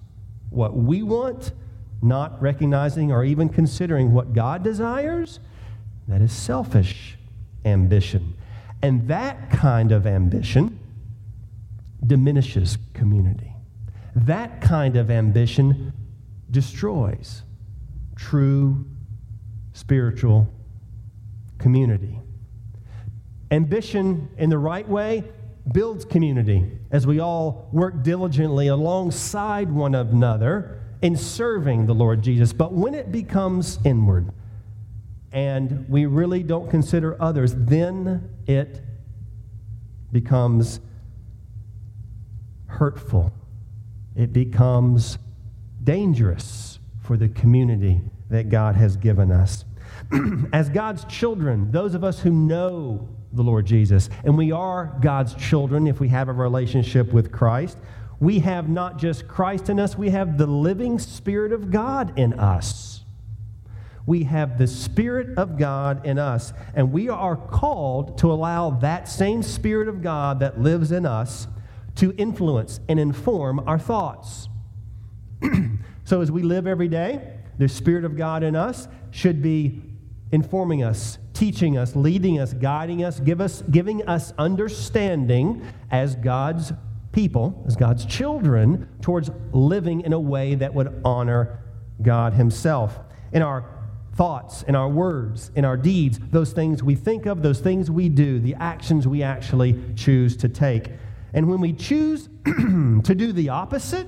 what 0.49 0.75
we 0.75 1.03
want, 1.03 1.51
not 2.01 2.41
recognizing 2.41 3.11
or 3.11 3.23
even 3.23 3.49
considering 3.49 4.13
what 4.13 4.33
God 4.33 4.63
desires. 4.63 5.39
That 6.07 6.21
is 6.21 6.31
selfish 6.31 7.17
ambition. 7.65 8.35
And 8.81 9.07
that 9.07 9.49
kind 9.49 9.91
of 9.91 10.05
ambition 10.05 10.79
diminishes 12.05 12.77
community. 12.93 13.53
That 14.15 14.61
kind 14.61 14.95
of 14.95 15.09
ambition 15.09 15.93
destroys 16.51 17.43
true 18.15 18.85
spiritual 19.73 20.47
community. 21.57 22.19
Ambition 23.51 24.29
in 24.37 24.49
the 24.49 24.57
right 24.57 24.87
way 24.87 25.23
builds 25.71 26.05
community 26.05 26.77
as 26.91 27.07
we 27.07 27.19
all 27.19 27.69
work 27.71 28.03
diligently 28.03 28.67
alongside 28.67 29.71
one 29.71 29.95
another 29.95 30.79
in 31.01 31.15
serving 31.15 31.85
the 31.85 31.93
Lord 31.93 32.21
Jesus. 32.21 32.53
But 32.53 32.73
when 32.73 32.93
it 32.93 33.11
becomes 33.11 33.79
inward 33.83 34.31
and 35.31 35.87
we 35.89 36.05
really 36.05 36.43
don't 36.43 36.69
consider 36.69 37.21
others, 37.21 37.55
then 37.55 38.29
it 38.45 38.81
becomes 40.11 40.79
hurtful. 42.73 43.31
It 44.15 44.33
becomes 44.33 45.17
dangerous 45.83 46.79
for 47.01 47.17
the 47.17 47.29
community 47.29 48.01
that 48.29 48.49
God 48.49 48.75
has 48.75 48.95
given 48.95 49.31
us. 49.31 49.65
As 50.53 50.69
God's 50.69 51.05
children, 51.05 51.71
those 51.71 51.95
of 51.95 52.03
us 52.03 52.19
who 52.19 52.31
know 52.31 53.09
the 53.33 53.43
Lord 53.43 53.65
Jesus. 53.65 54.09
And 54.23 54.37
we 54.37 54.51
are 54.51 54.95
God's 55.01 55.33
children 55.35 55.87
if 55.87 55.99
we 55.99 56.07
have 56.09 56.29
a 56.29 56.33
relationship 56.33 57.11
with 57.11 57.31
Christ. 57.31 57.77
We 58.19 58.39
have 58.39 58.69
not 58.69 58.97
just 58.97 59.27
Christ 59.27 59.69
in 59.69 59.79
us, 59.79 59.97
we 59.97 60.11
have 60.11 60.37
the 60.37 60.47
living 60.47 60.99
Spirit 60.99 61.51
of 61.51 61.71
God 61.71 62.17
in 62.17 62.33
us. 62.39 63.03
We 64.05 64.23
have 64.23 64.57
the 64.57 64.67
Spirit 64.67 65.37
of 65.37 65.57
God 65.57 66.05
in 66.05 66.19
us, 66.19 66.53
and 66.75 66.91
we 66.91 67.09
are 67.09 67.37
called 67.37 68.17
to 68.19 68.31
allow 68.31 68.71
that 68.71 69.07
same 69.07 69.41
Spirit 69.41 69.87
of 69.87 70.01
God 70.01 70.41
that 70.41 70.59
lives 70.59 70.91
in 70.91 71.05
us 71.05 71.47
to 71.95 72.13
influence 72.17 72.79
and 72.89 72.99
inform 72.99 73.59
our 73.67 73.79
thoughts. 73.79 74.49
so, 76.03 76.21
as 76.21 76.31
we 76.31 76.41
live 76.41 76.67
every 76.67 76.87
day, 76.87 77.37
the 77.57 77.67
Spirit 77.67 78.05
of 78.05 78.15
God 78.15 78.43
in 78.43 78.55
us 78.55 78.87
should 79.11 79.41
be 79.41 79.81
informing 80.31 80.83
us 80.83 81.17
teaching 81.33 81.77
us, 81.77 81.95
leading 81.95 82.39
us, 82.39 82.53
guiding 82.53 83.03
us, 83.03 83.19
give 83.19 83.41
us, 83.41 83.63
giving 83.69 84.07
us 84.07 84.33
understanding 84.37 85.65
as 85.91 86.15
God's 86.15 86.71
people, 87.11 87.63
as 87.67 87.75
God's 87.75 88.05
children, 88.05 88.87
towards 89.01 89.29
living 89.51 90.01
in 90.01 90.13
a 90.13 90.19
way 90.19 90.55
that 90.55 90.73
would 90.73 91.01
honor 91.03 91.59
God 92.01 92.33
Himself. 92.33 92.99
In 93.31 93.41
our 93.41 93.65
thoughts, 94.15 94.63
in 94.63 94.75
our 94.75 94.87
words, 94.87 95.51
in 95.55 95.65
our 95.65 95.75
deeds, 95.75 96.19
those 96.31 96.53
things 96.53 96.83
we 96.83 96.95
think 96.95 97.25
of, 97.25 97.41
those 97.41 97.59
things 97.59 97.89
we 97.89 98.09
do, 98.09 98.39
the 98.39 98.55
actions 98.55 99.07
we 99.07 99.23
actually 99.23 99.81
choose 99.95 100.37
to 100.37 100.49
take. 100.49 100.91
And 101.33 101.49
when 101.49 101.59
we 101.59 101.73
choose 101.73 102.29
to 102.45 103.15
do 103.15 103.31
the 103.31 103.49
opposite 103.49 104.07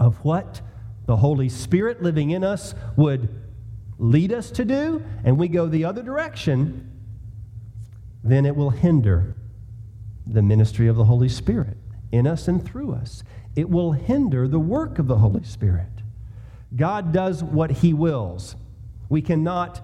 of 0.00 0.24
what 0.24 0.60
the 1.06 1.16
Holy 1.16 1.48
Spirit 1.48 2.02
living 2.02 2.30
in 2.30 2.42
us 2.42 2.74
would 2.96 3.28
lead 3.98 4.32
us 4.32 4.50
to 4.52 4.64
do, 4.64 5.04
and 5.24 5.38
we 5.38 5.48
go 5.48 5.66
the 5.66 5.84
other 5.84 6.02
direction, 6.02 6.90
then 8.24 8.46
it 8.46 8.56
will 8.56 8.70
hinder 8.70 9.36
the 10.26 10.42
ministry 10.42 10.88
of 10.88 10.96
the 10.96 11.04
Holy 11.04 11.28
Spirit 11.28 11.76
in 12.10 12.26
us 12.26 12.48
and 12.48 12.64
through 12.64 12.92
us. 12.92 13.22
It 13.54 13.68
will 13.68 13.92
hinder 13.92 14.48
the 14.48 14.58
work 14.58 14.98
of 14.98 15.08
the 15.08 15.18
Holy 15.18 15.44
Spirit. 15.44 15.88
God 16.74 17.12
does 17.12 17.42
what 17.42 17.70
He 17.70 17.92
wills. 17.92 18.56
We 19.08 19.20
cannot 19.20 19.82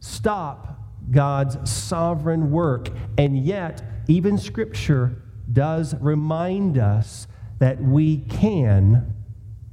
stop 0.00 0.80
God's 1.10 1.70
sovereign 1.70 2.50
work, 2.50 2.88
and 3.18 3.36
yet, 3.36 3.82
even 4.08 4.38
Scripture 4.38 5.22
does 5.52 5.94
remind 6.00 6.78
us 6.78 7.26
that 7.58 7.80
we 7.80 8.18
can 8.18 9.14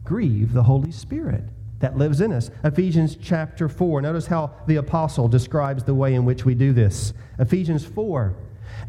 grieve 0.03 0.53
the 0.53 0.63
Holy 0.63 0.91
Spirit 0.91 1.43
that 1.79 1.97
lives 1.97 2.21
in 2.21 2.31
us. 2.31 2.51
Ephesians 2.63 3.17
chapter 3.21 3.67
4. 3.67 4.01
Notice 4.01 4.27
how 4.27 4.51
the 4.67 4.77
apostle 4.77 5.27
describes 5.27 5.83
the 5.83 5.95
way 5.95 6.13
in 6.13 6.25
which 6.25 6.45
we 6.45 6.55
do 6.55 6.73
this. 6.73 7.13
Ephesians 7.39 7.85
4. 7.85 8.35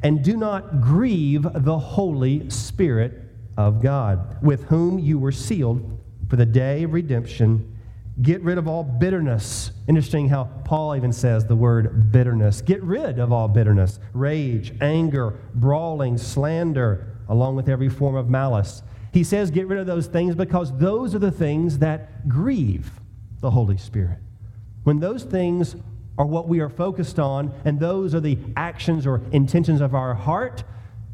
And 0.03 0.23
do 0.23 0.37
not 0.37 0.81
grieve 0.81 1.47
the 1.55 1.79
Holy 1.79 2.49
Spirit 2.51 3.23
of 3.57 3.83
God, 3.83 4.43
with 4.43 4.65
whom 4.65 4.99
you 4.99 5.19
were 5.19 5.33
sealed 5.33 5.99
for 6.29 6.37
the 6.37 6.47
day 6.47 6.83
of 6.83 6.93
redemption. 6.93 7.72
Get 8.21 8.43
rid 8.43 8.59
of 8.59 8.69
all 8.69 8.85
bitterness. 8.85 9.71
Interesting 9.89 10.29
how 10.29 10.45
Paul 10.65 10.95
even 10.97 11.13
says 11.13 11.47
the 11.47 11.57
word 11.57 12.13
bitterness. 12.13 12.61
Get 12.61 12.83
rid 12.83 13.19
of 13.19 13.33
all 13.33 13.49
bitterness, 13.49 13.99
rage, 14.13 14.75
anger, 14.83 15.39
brawling, 15.55 16.19
slander, 16.19 17.17
along 17.29 17.57
with 17.57 17.69
every 17.69 17.89
form 17.89 18.15
of 18.15 18.29
malice. 18.29 18.83
He 19.13 19.25
says, 19.25 19.51
get 19.51 19.67
rid 19.67 19.79
of 19.79 19.87
those 19.87 20.07
things 20.07 20.35
because 20.35 20.77
those 20.79 21.15
are 21.15 21.19
the 21.19 21.31
things 21.31 21.79
that 21.79 22.29
grieve 22.29 22.91
the 23.41 23.51
Holy 23.51 23.79
Spirit. 23.79 24.19
When 24.85 25.01
those 25.01 25.25
things 25.25 25.77
are 26.19 26.27
what 26.27 26.49
we 26.49 26.61
are 26.61 26.69
focused 26.69 27.19
on, 27.19 27.55
and 27.65 27.81
those 27.81 28.15
are 28.15 28.21
the 28.21 28.39
actions 28.57 29.07
or 29.07 29.23
intentions 29.33 29.81
of 29.81 29.95
our 29.95 30.15
heart 30.15 30.65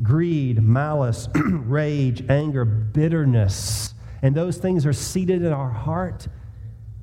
greed, 0.02 0.62
malice, 0.62 1.28
rage, 1.34 2.24
anger, 2.28 2.64
bitterness 2.64 3.94
and 4.22 4.34
those 4.34 4.56
things 4.56 4.84
are 4.84 4.92
seated 4.92 5.42
in 5.42 5.52
our 5.52 5.70
heart 5.70 6.28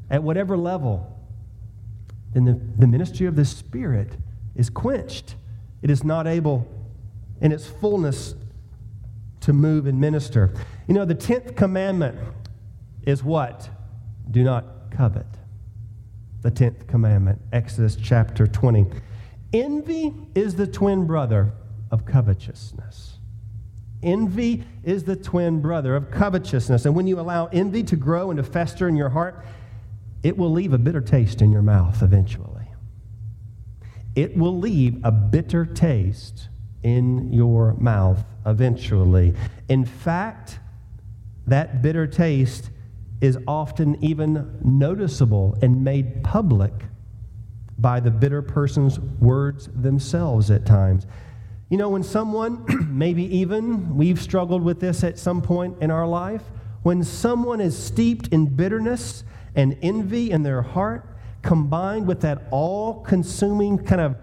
at 0.10 0.24
whatever 0.24 0.58
level, 0.58 1.12
then 2.34 2.46
the, 2.46 2.60
the 2.78 2.88
ministry 2.88 3.26
of 3.26 3.36
the 3.36 3.46
Spirit 3.46 4.18
is 4.56 4.70
quenched. 4.70 5.36
It 5.82 5.90
is 5.90 6.04
not 6.04 6.28
able 6.28 6.68
in 7.42 7.52
its 7.52 7.66
fullness 7.66 8.36
to 9.42 9.54
move 9.54 9.86
and 9.86 10.00
minister. 10.00 10.54
You 10.88 10.96
know, 10.96 11.06
the 11.06 11.16
10th 11.16 11.56
commandment 11.56 12.18
is 13.04 13.24
what? 13.24 13.70
Do 14.32 14.44
not 14.44 14.92
covet. 14.92 15.28
The 16.42 16.52
10th 16.52 16.88
commandment, 16.88 17.42
Exodus 17.52 17.96
chapter 17.96 18.48
20. 18.48 18.86
Envy 19.54 20.14
is 20.34 20.56
the 20.56 20.68
twin 20.68 21.06
brother 21.06 21.54
of 21.92 22.06
covetousness. 22.06 23.18
Envy 24.04 24.64
is 24.84 25.04
the 25.04 25.16
twin 25.16 25.62
brother 25.62 25.96
of 25.96 26.12
covetousness. 26.12 26.86
And 26.86 26.96
when 26.96 27.08
you 27.08 27.20
allow 27.20 27.48
envy 27.48 27.84
to 27.84 27.96
grow 27.96 28.30
and 28.30 28.38
to 28.38 28.44
fester 28.44 28.88
in 28.88 28.96
your 28.96 29.10
heart, 29.10 29.46
it 30.25 30.36
will 30.36 30.50
leave 30.50 30.74
a 30.74 30.77
bitter 30.79 31.01
taste 31.01 31.44
in 31.44 31.51
your 31.51 31.62
mouth 31.62 32.01
eventually. 32.01 32.65
It 34.15 34.36
will 34.36 34.58
leave 34.58 35.00
a 35.03 35.12
bitter 35.12 35.67
taste 35.67 36.50
in 36.82 37.32
your 37.32 37.75
mouth 37.75 38.25
eventually. 38.44 39.36
In 39.70 39.86
fact, 39.86 40.58
that 41.46 41.84
bitter 41.84 42.08
taste 42.08 42.72
is 43.22 43.38
often 43.48 44.03
even 44.03 44.58
noticeable 44.63 45.60
and 45.62 45.84
made 45.84 46.24
public 46.24 46.74
by 47.77 48.00
the 48.00 48.10
bitter 48.10 48.41
person's 48.41 49.00
words 49.00 49.70
themselves 49.75 50.50
at 50.50 50.65
times. 50.65 51.05
You 51.70 51.77
know, 51.77 51.89
when 51.89 52.01
someone, 52.01 52.65
maybe 52.98 53.24
even 53.38 53.96
we've 53.96 54.20
struggled 54.20 54.63
with 54.63 54.79
this 54.79 55.03
at 55.03 55.20
some 55.20 55.44
point 55.44 55.77
in 55.82 55.91
our 55.91 56.08
life, 56.08 56.41
when 56.82 57.03
someone 57.03 57.62
is 57.62 57.77
steeped 57.77 58.29
in 58.29 58.48
bitterness 58.48 59.24
and 59.56 59.78
envy 59.82 60.32
in 60.32 60.44
their 60.44 60.62
heart, 60.62 61.18
combined 61.42 62.08
with 62.08 62.22
that 62.22 62.44
all 62.52 63.02
consuming 63.02 63.78
kind 63.78 64.02
of 64.02 64.16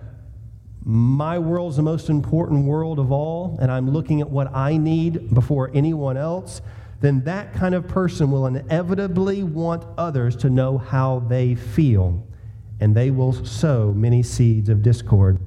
my 0.84 1.38
world's 1.38 1.76
the 1.76 1.82
most 1.82 2.08
important 2.08 2.64
world 2.64 2.98
of 2.98 3.12
all, 3.12 3.56
and 3.60 3.70
I'm 3.70 3.90
looking 3.90 4.20
at 4.20 4.28
what 4.28 4.52
I 4.54 4.76
need 4.76 5.32
before 5.32 5.70
anyone 5.74 6.16
else, 6.16 6.60
then 7.00 7.22
that 7.24 7.52
kind 7.54 7.74
of 7.74 7.86
person 7.86 8.30
will 8.30 8.46
inevitably 8.46 9.42
want 9.42 9.84
others 9.96 10.36
to 10.36 10.50
know 10.50 10.78
how 10.78 11.20
they 11.20 11.54
feel. 11.54 12.26
And 12.80 12.96
they 12.96 13.10
will 13.12 13.32
sow 13.44 13.92
many 13.92 14.24
seeds 14.24 14.68
of 14.68 14.82
discord 14.82 15.38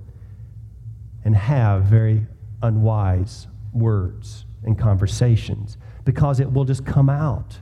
and 1.25 1.35
have 1.35 1.83
very 1.83 2.25
unwise 2.61 3.47
words 3.73 4.45
and 4.63 4.79
conversations 4.79 5.77
because 6.05 6.39
it 6.39 6.51
will 6.51 6.63
just 6.63 6.85
come 6.85 7.09
out. 7.09 7.59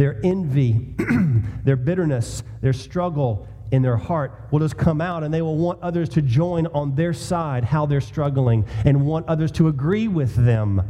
Their 0.00 0.18
envy, 0.24 0.94
their 1.64 1.76
bitterness, 1.76 2.42
their 2.62 2.72
struggle 2.72 3.46
in 3.70 3.82
their 3.82 3.98
heart 3.98 4.48
will 4.50 4.60
just 4.60 4.78
come 4.78 4.98
out 4.98 5.22
and 5.22 5.34
they 5.34 5.42
will 5.42 5.58
want 5.58 5.82
others 5.82 6.08
to 6.08 6.22
join 6.22 6.66
on 6.68 6.94
their 6.94 7.12
side 7.12 7.64
how 7.64 7.84
they're 7.84 8.00
struggling 8.00 8.64
and 8.86 9.04
want 9.04 9.28
others 9.28 9.52
to 9.52 9.68
agree 9.68 10.08
with 10.08 10.34
them 10.36 10.80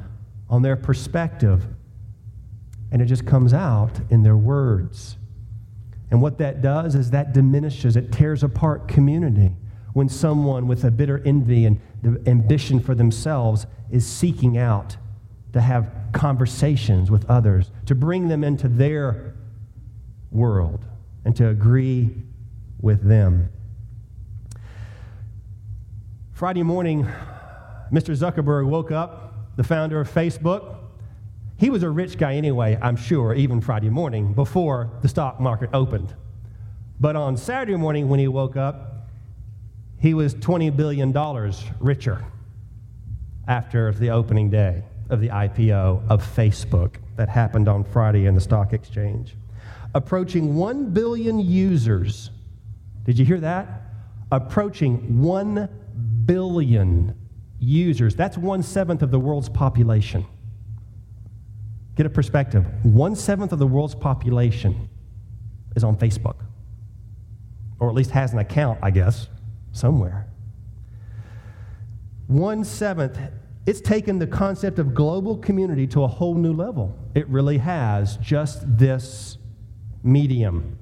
on 0.49 0.63
their 0.63 0.77
perspective. 0.77 1.67
And 2.93 3.03
it 3.03 3.07
just 3.07 3.27
comes 3.27 3.53
out 3.53 3.99
in 4.11 4.23
their 4.23 4.37
words. 4.37 5.17
And 6.13 6.23
what 6.23 6.39
that 6.39 6.63
does 6.63 6.95
is 6.95 7.11
that 7.11 7.33
diminishes, 7.33 7.97
it 7.97 8.13
tears 8.13 8.45
apart 8.45 8.87
community 8.87 9.57
when 9.93 10.09
someone 10.09 10.69
with 10.69 10.85
a 10.85 10.91
bitter 10.93 11.21
envy 11.25 11.65
and 11.65 11.81
ambition 12.29 12.79
for 12.79 12.95
themselves 12.95 13.67
is 13.91 14.07
seeking 14.07 14.57
out 14.57 14.99
to 15.53 15.61
have 15.61 15.91
conversations 16.13 17.11
with 17.11 17.29
others, 17.29 17.71
to 17.87 17.95
bring 17.95 18.29
them 18.29 18.45
into 18.45 18.69
their 18.69 19.35
world, 20.31 20.85
and 21.25 21.35
to 21.37 21.49
agree 21.49 22.15
with 22.81 23.03
them. 23.07 23.51
Friday 26.33 26.63
morning, 26.63 27.05
Mr. 27.93 28.17
Zuckerberg 28.17 28.67
woke 28.67 28.91
up, 28.91 29.57
the 29.57 29.65
founder 29.65 30.01
of 30.01 30.11
Facebook. 30.11 30.77
He 31.59 31.69
was 31.69 31.83
a 31.83 31.91
rich 31.91 32.17
guy 32.17 32.37
anyway, 32.37 32.79
I'm 32.81 32.97
sure, 32.97 33.35
even 33.35 33.61
Friday 33.61 33.91
morning 33.91 34.33
before 34.33 34.91
the 35.03 35.09
stock 35.09 35.41
market 35.41 35.71
opened. 35.75 36.15
But 36.99 37.17
on 37.17 37.37
Saturday 37.37 37.77
morning, 37.77 38.09
when 38.09 38.21
he 38.21 38.29
woke 38.29 38.57
up, 38.57 39.09
he 39.99 40.15
was 40.15 40.35
$20 40.35 40.75
billion 40.75 41.13
richer 41.81 42.25
after 43.47 43.93
the 43.93 44.11
opening 44.11 44.49
day 44.49 44.85
of 45.11 45.21
the 45.21 45.29
IPO 45.29 46.09
of 46.09 46.23
Facebook 46.23 46.97
that 47.17 47.29
happened 47.29 47.69
on 47.69 47.85
Friday 47.85 48.27
in 48.27 48.35
the 48.35 48.41
stock 48.41 48.73
exchange. 48.73 49.37
Approaching 49.95 50.55
1 50.55 50.93
billion 50.93 51.41
users 51.41 52.31
did 53.05 53.19
you 53.19 53.25
hear 53.25 53.41
that? 53.41 53.83
Approaching 54.31 55.21
1 55.21 55.69
billion 56.27 57.17
users. 57.59 58.15
That's 58.15 58.39
one 58.39 58.63
seventh 58.63 59.03
of 59.03 59.11
the 59.11 59.19
world's 59.19 59.49
population. 59.49 60.25
Get 61.97 62.07
a 62.07 62.11
perspective. 62.11 62.65
One 62.85 63.17
seventh 63.17 63.53
of 63.53 63.59
the 63.59 63.67
world's 63.67 63.95
population 63.95 64.89
is 65.77 65.85
on 65.85 65.97
Facebook, 65.97 66.37
or 67.79 67.89
at 67.89 67.95
least 67.95 68.11
has 68.13 68.33
an 68.33 68.39
account, 68.39 68.79
I 68.83 68.91
guess, 68.91 69.29
somewhere. 69.73 70.27
One 72.29 72.65
seventh, 72.65 73.19
it's 73.67 73.81
taken 73.81 74.19
the 74.19 74.27
concept 74.27 74.79
of 74.79 74.95
global 74.95 75.37
community 75.37 75.87
to 75.89 76.05
a 76.05 76.09
whole 76.09 76.35
new 76.35 76.53
level. 76.53 76.99
It 77.15 77.29
really 77.29 77.59
has, 77.59 78.17
just 78.19 78.79
this 78.79 79.39
medium 80.03 80.79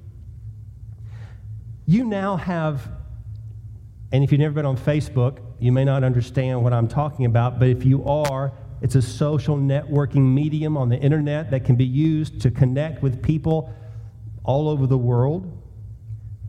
you 1.89 2.03
now 2.03 2.35
have, 2.35 2.87
and 4.11 4.23
if 4.23 4.31
you've 4.31 4.37
never 4.37 4.53
been 4.53 4.67
on 4.67 4.77
Facebook, 4.77 5.39
you 5.57 5.71
may 5.71 5.83
not 5.83 6.03
understand 6.03 6.63
what 6.63 6.71
I'm 6.71 6.87
talking 6.87 7.25
about, 7.25 7.57
but 7.57 7.67
if 7.67 7.83
you 7.83 8.05
are, 8.05 8.53
it's 8.83 8.93
a 8.93 9.01
social 9.01 9.57
networking 9.57 10.21
medium 10.21 10.77
on 10.77 10.89
the 10.89 10.97
internet 10.97 11.49
that 11.49 11.65
can 11.65 11.75
be 11.75 11.85
used 11.85 12.41
to 12.41 12.51
connect 12.51 13.01
with 13.01 13.23
people 13.23 13.73
all 14.43 14.69
over 14.69 14.85
the 14.85 14.99
world. 14.99 15.51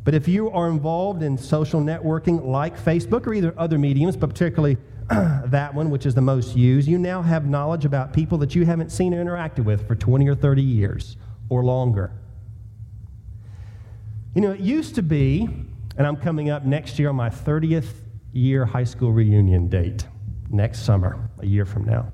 But 0.05 0.15
if 0.15 0.29
you 0.29 0.51
are 0.51 0.69
involved 0.69 1.23
in 1.23 1.39
social 1.39 1.81
networking 1.81 2.45
like 2.45 2.79
Facebook 2.79 3.27
or 3.27 3.33
either 3.33 3.55
other 3.57 3.79
mediums, 3.79 4.19
but 4.19 4.29
particularly 4.29 4.77
that 5.47 5.75
one, 5.75 5.91
which 5.91 6.07
is 6.07 6.15
the 6.15 6.21
most 6.21 6.55
used, 6.55 6.87
you 6.87 6.97
now 6.97 7.21
have 7.21 7.45
knowledge 7.45 7.85
about 7.85 8.13
people 8.13 8.39
that 8.39 8.55
you 8.55 8.65
haven't 8.65 8.91
seen 8.91 9.13
or 9.13 9.25
interacted 9.25 9.65
with 9.65 9.87
for 9.89 9.97
20 9.97 10.29
or 10.29 10.37
30 10.37 10.63
years 10.63 11.17
or 11.49 11.65
longer. 11.65 12.13
You 14.35 14.43
know, 14.43 14.53
it 14.53 14.61
used 14.61 14.95
to 14.95 15.03
be, 15.03 15.49
and 15.97 16.07
I'm 16.07 16.17
coming 16.17 16.51
up 16.51 16.65
next 16.65 16.97
year 16.99 17.09
on 17.09 17.17
my 17.17 17.29
30th 17.29 17.89
year 18.33 18.65
high 18.65 18.85
school 18.85 19.11
reunion 19.11 19.69
date, 19.69 20.07
next 20.49 20.85
summer, 20.85 21.29
a 21.41 21.47
year 21.47 21.65
from 21.65 21.85
now. 21.85 22.13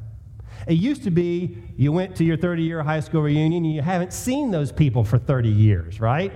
It 0.67 0.75
used 0.75 1.05
to 1.05 1.11
be 1.11 1.63
you 1.77 1.93
went 1.93 2.17
to 2.17 2.25
your 2.25 2.39
30 2.39 2.63
year 2.63 2.83
high 2.83 3.01
school 3.01 3.21
reunion 3.21 3.67
and 3.67 3.75
you 3.75 3.83
haven't 3.83 4.15
seen 4.15 4.51
those 4.51 4.73
people 4.73 5.05
for 5.05 5.19
30 5.19 5.51
years, 5.51 6.01
right? 6.01 6.33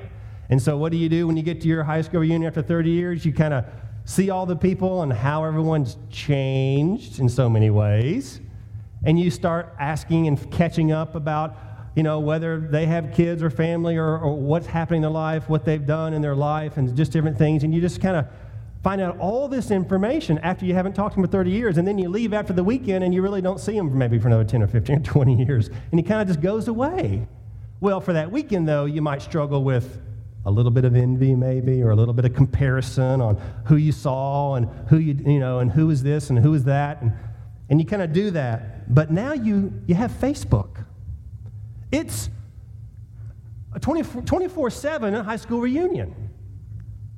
And 0.50 0.60
so, 0.60 0.76
what 0.76 0.92
do 0.92 0.98
you 0.98 1.08
do 1.08 1.26
when 1.26 1.38
you 1.38 1.42
get 1.42 1.62
to 1.62 1.68
your 1.68 1.84
high 1.84 2.02
school 2.02 2.20
reunion 2.20 2.46
after 2.46 2.60
30 2.60 2.90
years? 2.90 3.24
You 3.24 3.32
kind 3.32 3.54
of 3.54 3.64
see 4.04 4.30
all 4.30 4.46
the 4.46 4.56
people 4.56 5.02
and 5.02 5.12
how 5.12 5.44
everyone's 5.44 5.96
changed 6.10 7.18
in 7.18 7.28
so 7.28 7.48
many 7.48 7.70
ways. 7.70 8.40
And 9.04 9.18
you 9.18 9.30
start 9.30 9.74
asking 9.78 10.26
and 10.26 10.50
catching 10.50 10.92
up 10.92 11.14
about 11.14 11.56
you 11.96 12.02
know, 12.02 12.20
whether 12.20 12.60
they 12.60 12.86
have 12.86 13.12
kids 13.12 13.42
or 13.42 13.50
family 13.50 13.96
or, 13.96 14.18
or 14.18 14.36
what's 14.36 14.66
happening 14.66 14.98
in 14.98 15.02
their 15.02 15.10
life, 15.10 15.48
what 15.48 15.64
they've 15.64 15.86
done 15.86 16.14
in 16.14 16.22
their 16.22 16.36
life, 16.36 16.76
and 16.76 16.94
just 16.96 17.12
different 17.12 17.36
things. 17.36 17.64
And 17.64 17.74
you 17.74 17.80
just 17.80 18.00
kind 18.00 18.16
of 18.16 18.26
find 18.82 19.00
out 19.00 19.18
all 19.18 19.48
this 19.48 19.70
information 19.70 20.38
after 20.38 20.64
you 20.64 20.72
haven't 20.72 20.94
talked 20.94 21.14
to 21.14 21.20
them 21.20 21.26
for 21.26 21.32
30 21.32 21.50
years. 21.50 21.78
And 21.78 21.86
then 21.86 21.98
you 21.98 22.08
leave 22.08 22.32
after 22.32 22.52
the 22.52 22.64
weekend 22.64 23.04
and 23.04 23.12
you 23.12 23.22
really 23.22 23.42
don't 23.42 23.60
see 23.60 23.76
them 23.76 23.96
maybe 23.96 24.18
for 24.18 24.28
another 24.28 24.44
10 24.44 24.62
or 24.62 24.68
15 24.68 24.96
or 24.96 25.00
20 25.00 25.44
years. 25.44 25.68
And 25.68 26.00
he 26.00 26.02
kind 26.02 26.22
of 26.22 26.28
just 26.28 26.40
goes 26.40 26.68
away. 26.68 27.26
Well, 27.80 28.00
for 28.00 28.12
that 28.12 28.30
weekend, 28.30 28.68
though, 28.68 28.84
you 28.84 29.02
might 29.02 29.22
struggle 29.22 29.64
with 29.64 30.00
a 30.44 30.50
little 30.50 30.70
bit 30.70 30.84
of 30.84 30.96
envy, 30.96 31.34
maybe, 31.34 31.82
or 31.82 31.90
a 31.90 31.96
little 31.96 32.14
bit 32.14 32.24
of 32.24 32.34
comparison 32.34 33.20
on 33.20 33.36
who 33.66 33.76
you 33.76 33.92
saw 33.92 34.54
and 34.54 34.68
who 34.88 34.98
you, 34.98 35.14
you 35.14 35.38
know, 35.38 35.58
and 35.58 35.70
who 35.70 35.90
is 35.90 36.02
this 36.02 36.30
and 36.30 36.38
who 36.38 36.54
is 36.54 36.64
that. 36.64 37.02
And, 37.02 37.12
and 37.68 37.80
you 37.80 37.86
kind 37.86 38.02
of 38.02 38.12
do 38.12 38.30
that. 38.32 38.92
But 38.92 39.10
now 39.10 39.32
you, 39.32 39.72
you 39.86 39.94
have 39.94 40.10
Facebook. 40.12 40.84
It's 41.92 42.30
a 43.72 43.78
24 43.78 44.70
7 44.70 45.14
high 45.14 45.36
school 45.36 45.60
reunion. 45.60 46.30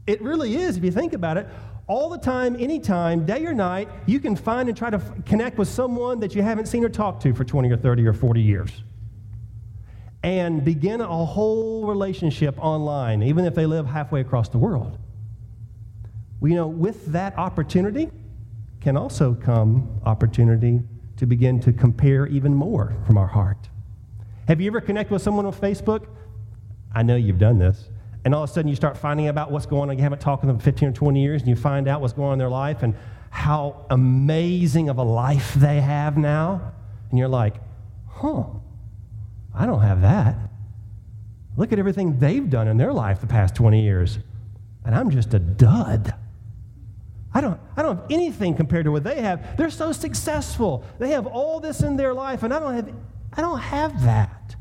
It 0.06 0.20
really 0.20 0.56
is, 0.56 0.76
if 0.76 0.84
you 0.84 0.90
think 0.90 1.12
about 1.12 1.36
it. 1.36 1.46
All 1.86 2.08
the 2.08 2.18
time, 2.18 2.56
anytime, 2.58 3.26
day 3.26 3.44
or 3.44 3.52
night, 3.52 3.88
you 4.06 4.18
can 4.20 4.36
find 4.36 4.68
and 4.68 4.76
try 4.76 4.90
to 4.90 4.96
f- 4.96 5.24
connect 5.26 5.58
with 5.58 5.68
someone 5.68 6.20
that 6.20 6.34
you 6.34 6.42
haven't 6.42 6.66
seen 6.66 6.84
or 6.84 6.88
talked 6.88 7.22
to 7.22 7.34
for 7.34 7.44
20 7.44 7.70
or 7.70 7.76
30 7.76 8.06
or 8.06 8.12
40 8.12 8.40
years. 8.40 8.82
And 10.22 10.64
begin 10.64 11.00
a 11.00 11.24
whole 11.24 11.86
relationship 11.86 12.56
online, 12.58 13.22
even 13.22 13.44
if 13.44 13.54
they 13.54 13.66
live 13.66 13.86
halfway 13.86 14.20
across 14.20 14.48
the 14.48 14.58
world. 14.58 14.98
You 16.40 16.54
know, 16.54 16.68
with 16.68 17.06
that 17.06 17.36
opportunity 17.38 18.10
can 18.80 18.96
also 18.96 19.34
come 19.34 20.00
opportunity 20.04 20.80
to 21.16 21.26
begin 21.26 21.60
to 21.60 21.72
compare 21.72 22.26
even 22.26 22.54
more 22.54 22.96
from 23.06 23.16
our 23.16 23.26
heart. 23.26 23.68
Have 24.48 24.60
you 24.60 24.68
ever 24.68 24.80
connected 24.80 25.12
with 25.12 25.22
someone 25.22 25.46
on 25.46 25.52
Facebook? 25.52 26.06
I 26.94 27.02
know 27.02 27.16
you've 27.16 27.38
done 27.38 27.58
this. 27.58 27.88
And 28.24 28.34
all 28.34 28.44
of 28.44 28.50
a 28.50 28.52
sudden 28.52 28.68
you 28.68 28.76
start 28.76 28.96
finding 28.96 29.26
out 29.28 29.50
what's 29.50 29.66
going 29.66 29.90
on. 29.90 29.96
You 29.96 30.02
haven't 30.02 30.20
talked 30.20 30.42
to 30.42 30.46
them 30.46 30.58
for 30.58 30.64
15 30.64 30.88
or 30.88 30.92
20 30.92 31.22
years, 31.22 31.42
and 31.42 31.48
you 31.48 31.56
find 31.56 31.88
out 31.88 32.00
what's 32.00 32.12
going 32.12 32.28
on 32.28 32.32
in 32.34 32.38
their 32.38 32.48
life 32.48 32.82
and 32.82 32.94
how 33.30 33.86
amazing 33.90 34.88
of 34.88 34.98
a 34.98 35.02
life 35.02 35.54
they 35.54 35.80
have 35.80 36.16
now. 36.16 36.72
And 37.10 37.18
you're 37.18 37.28
like, 37.28 37.56
huh, 38.06 38.44
I 39.54 39.66
don't 39.66 39.82
have 39.82 40.02
that. 40.02 40.36
Look 41.56 41.72
at 41.72 41.78
everything 41.78 42.18
they've 42.18 42.48
done 42.48 42.68
in 42.68 42.76
their 42.76 42.92
life 42.92 43.20
the 43.20 43.26
past 43.26 43.54
20 43.54 43.82
years. 43.82 44.18
And 44.84 44.94
I'm 44.94 45.10
just 45.10 45.34
a 45.34 45.38
dud. 45.38 46.14
I 47.34 47.40
don't, 47.40 47.60
I 47.76 47.82
don't 47.82 47.96
have 47.96 48.10
anything 48.10 48.54
compared 48.54 48.84
to 48.84 48.92
what 48.92 49.04
they 49.04 49.20
have. 49.20 49.56
They're 49.56 49.70
so 49.70 49.92
successful. 49.92 50.84
They 50.98 51.10
have 51.10 51.26
all 51.26 51.60
this 51.60 51.82
in 51.82 51.96
their 51.96 52.12
life, 52.12 52.42
and 52.42 52.52
I 52.52 52.58
don't 52.58 52.74
have 52.74 52.94
I 53.34 53.40
don't 53.40 53.58
have 53.58 54.04
that. 54.04 54.56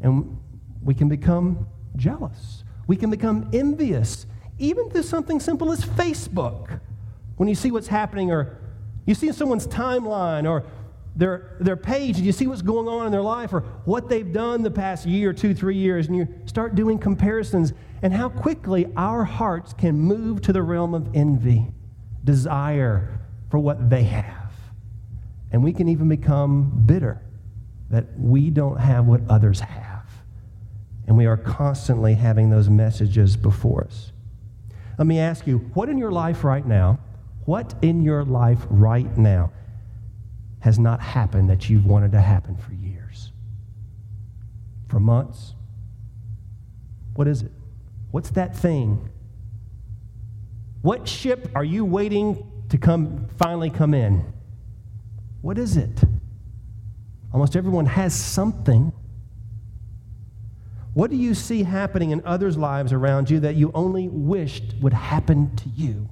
And 0.00 0.38
we 0.82 0.94
can 0.94 1.08
become 1.08 1.66
jealous. 1.96 2.64
We 2.86 2.96
can 2.96 3.10
become 3.10 3.48
envious, 3.52 4.26
even 4.58 4.90
through 4.90 5.04
something 5.04 5.40
simple 5.40 5.72
as 5.72 5.84
Facebook. 5.84 6.80
When 7.36 7.48
you 7.48 7.54
see 7.54 7.70
what's 7.70 7.88
happening, 7.88 8.30
or 8.30 8.58
you 9.06 9.14
see 9.14 9.32
someone's 9.32 9.66
timeline, 9.66 10.48
or 10.48 10.64
their, 11.16 11.56
their 11.60 11.76
page 11.76 12.16
and 12.16 12.26
you 12.26 12.32
see 12.32 12.46
what's 12.46 12.62
going 12.62 12.88
on 12.88 13.06
in 13.06 13.12
their 13.12 13.22
life 13.22 13.52
or 13.52 13.60
what 13.84 14.08
they've 14.08 14.32
done 14.32 14.62
the 14.62 14.70
past 14.70 15.06
year, 15.06 15.32
two, 15.32 15.54
three 15.54 15.76
years, 15.76 16.06
and 16.06 16.16
you 16.16 16.28
start 16.46 16.74
doing 16.74 16.98
comparisons 16.98 17.72
and 18.02 18.12
how 18.12 18.28
quickly 18.28 18.86
our 18.96 19.24
hearts 19.24 19.72
can 19.72 19.98
move 19.98 20.40
to 20.42 20.52
the 20.52 20.62
realm 20.62 20.94
of 20.94 21.08
envy, 21.14 21.66
desire 22.24 23.20
for 23.50 23.58
what 23.58 23.90
they 23.90 24.04
have. 24.04 24.52
And 25.52 25.64
we 25.64 25.72
can 25.72 25.88
even 25.88 26.08
become 26.08 26.84
bitter 26.86 27.20
that 27.90 28.06
we 28.16 28.50
don't 28.50 28.78
have 28.78 29.06
what 29.06 29.20
others 29.28 29.60
have. 29.60 30.08
And 31.06 31.16
we 31.16 31.26
are 31.26 31.36
constantly 31.36 32.14
having 32.14 32.50
those 32.50 32.68
messages 32.68 33.36
before 33.36 33.84
us. 33.84 34.12
Let 34.96 35.08
me 35.08 35.18
ask 35.18 35.46
you, 35.46 35.58
what 35.74 35.88
in 35.88 35.98
your 35.98 36.12
life 36.12 36.44
right 36.44 36.64
now, 36.64 37.00
what 37.46 37.74
in 37.82 38.02
your 38.02 38.24
life 38.24 38.60
right 38.70 39.18
now 39.18 39.50
has 40.60 40.78
not 40.78 41.00
happened 41.00 41.50
that 41.50 41.68
you've 41.68 41.86
wanted 41.86 42.12
to 42.12 42.20
happen 42.20 42.56
for 42.56 42.72
years? 42.72 43.32
For 44.88 45.00
months? 45.00 45.54
What 47.14 47.26
is 47.26 47.42
it? 47.42 47.52
What's 48.10 48.30
that 48.30 48.56
thing? 48.56 49.08
What 50.82 51.08
ship 51.08 51.50
are 51.54 51.64
you 51.64 51.84
waiting 51.84 52.50
to 52.70 52.78
come 52.78 53.28
finally 53.38 53.70
come 53.70 53.94
in? 53.94 54.24
What 55.42 55.58
is 55.58 55.76
it? 55.76 56.02
Almost 57.32 57.56
everyone 57.56 57.86
has 57.86 58.14
something. 58.14 58.92
What 60.92 61.10
do 61.10 61.16
you 61.16 61.34
see 61.34 61.62
happening 61.62 62.10
in 62.10 62.22
others' 62.24 62.56
lives 62.56 62.92
around 62.92 63.30
you 63.30 63.40
that 63.40 63.54
you 63.54 63.70
only 63.74 64.08
wished 64.08 64.74
would 64.80 64.92
happen 64.92 65.54
to 65.56 65.68
you? 65.68 66.08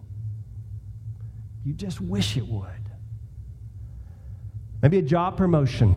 You 1.65 1.75
just 1.75 2.01
wish 2.01 2.37
it 2.37 2.47
would. 2.47 2.78
Maybe 4.83 4.99
a 4.99 5.03
job 5.03 5.37
promotion 5.37 5.97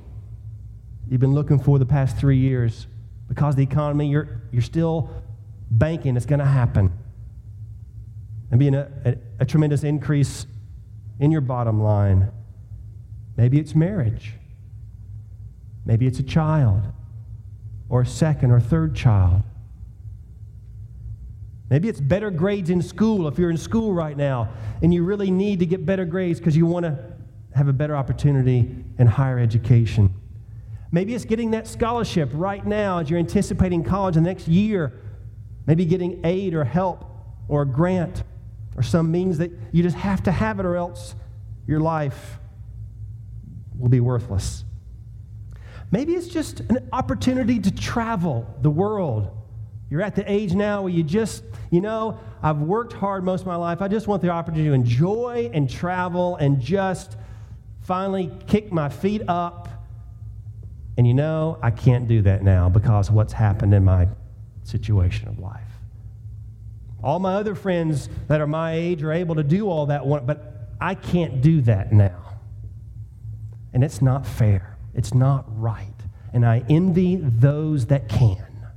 you've 1.11 1.19
been 1.19 1.33
looking 1.33 1.59
for 1.59 1.77
the 1.77 1.85
past 1.85 2.17
three 2.17 2.37
years. 2.37 2.87
Because 3.27 3.55
the 3.55 3.63
economy, 3.63 4.07
you're, 4.07 4.41
you're 4.51 4.61
still 4.61 5.09
banking 5.69 6.15
it's 6.15 6.25
going 6.25 6.39
to 6.39 6.45
happen. 6.45 6.91
Maybe 8.49 8.69
a, 8.69 8.89
a, 9.05 9.15
a 9.41 9.45
tremendous 9.45 9.83
increase 9.83 10.45
in 11.19 11.31
your 11.31 11.41
bottom 11.41 11.81
line. 11.81 12.31
Maybe 13.37 13.59
it's 13.59 13.75
marriage. 13.75 14.33
Maybe 15.85 16.07
it's 16.07 16.19
a 16.19 16.23
child 16.23 16.83
or 17.89 18.01
a 18.01 18.05
second 18.05 18.51
or 18.51 18.59
third 18.59 18.95
child. 18.95 19.43
Maybe 21.69 21.87
it's 21.87 22.01
better 22.01 22.31
grades 22.31 22.69
in 22.69 22.81
school 22.81 23.27
if 23.27 23.37
you're 23.37 23.49
in 23.49 23.57
school 23.57 23.93
right 23.93 24.15
now 24.15 24.49
and 24.81 24.93
you 24.93 25.03
really 25.03 25.31
need 25.31 25.59
to 25.59 25.65
get 25.65 25.85
better 25.85 26.05
grades 26.05 26.39
because 26.39 26.55
you 26.55 26.65
want 26.65 26.85
to 26.85 27.10
have 27.55 27.67
a 27.67 27.73
better 27.73 27.95
opportunity 27.95 28.83
in 28.97 29.07
higher 29.07 29.39
education. 29.39 30.13
Maybe 30.91 31.15
it's 31.15 31.25
getting 31.25 31.51
that 31.51 31.67
scholarship 31.67 32.29
right 32.33 32.65
now 32.65 32.99
as 32.99 33.09
you're 33.09 33.19
anticipating 33.19 33.83
college 33.83 34.15
the 34.15 34.21
next 34.21 34.47
year. 34.47 34.93
Maybe 35.65 35.85
getting 35.85 36.25
aid 36.25 36.53
or 36.53 36.63
help 36.63 37.05
or 37.47 37.61
a 37.61 37.65
grant 37.65 38.23
or 38.75 38.83
some 38.83 39.11
means 39.11 39.37
that 39.37 39.51
you 39.71 39.83
just 39.83 39.97
have 39.97 40.23
to 40.23 40.31
have 40.31 40.59
it 40.59 40.65
or 40.65 40.75
else 40.75 41.15
your 41.67 41.79
life 41.79 42.39
will 43.77 43.89
be 43.89 43.99
worthless. 43.99 44.65
Maybe 45.91 46.13
it's 46.13 46.27
just 46.27 46.61
an 46.61 46.89
opportunity 46.93 47.59
to 47.59 47.71
travel 47.71 48.47
the 48.61 48.69
world. 48.69 49.29
You're 49.89 50.01
at 50.01 50.15
the 50.15 50.29
age 50.31 50.53
now 50.53 50.83
where 50.83 50.91
you 50.91 51.03
just, 51.03 51.43
you 51.69 51.81
know, 51.81 52.17
I've 52.41 52.59
worked 52.59 52.93
hard 52.93 53.25
most 53.25 53.41
of 53.41 53.47
my 53.47 53.57
life. 53.57 53.81
I 53.81 53.89
just 53.89 54.07
want 54.07 54.21
the 54.21 54.29
opportunity 54.29 54.69
to 54.69 54.73
enjoy 54.73 55.51
and 55.53 55.69
travel 55.69 56.37
and 56.37 56.61
just 56.61 57.17
finally 57.91 58.31
kick 58.47 58.71
my 58.71 58.87
feet 58.87 59.21
up. 59.27 59.67
And 60.95 61.05
you 61.05 61.13
know, 61.13 61.59
I 61.61 61.71
can't 61.71 62.07
do 62.07 62.21
that 62.21 62.41
now 62.41 62.69
because 62.69 63.11
what's 63.11 63.33
happened 63.33 63.73
in 63.73 63.83
my 63.83 64.07
situation 64.63 65.27
of 65.27 65.39
life. 65.39 65.67
All 67.03 67.19
my 67.19 67.33
other 67.33 67.53
friends 67.53 68.07
that 68.29 68.39
are 68.39 68.47
my 68.47 68.75
age 68.75 69.03
are 69.03 69.11
able 69.11 69.35
to 69.35 69.43
do 69.43 69.69
all 69.69 69.87
that, 69.87 70.07
but 70.25 70.69
I 70.79 70.95
can't 70.95 71.41
do 71.41 71.59
that 71.63 71.91
now. 71.91 72.39
And 73.73 73.83
it's 73.83 74.01
not 74.01 74.25
fair. 74.25 74.77
It's 74.93 75.13
not 75.13 75.43
right. 75.59 75.99
And 76.31 76.45
I 76.45 76.63
envy 76.69 77.17
those 77.17 77.87
that 77.87 78.07
can. 78.07 78.69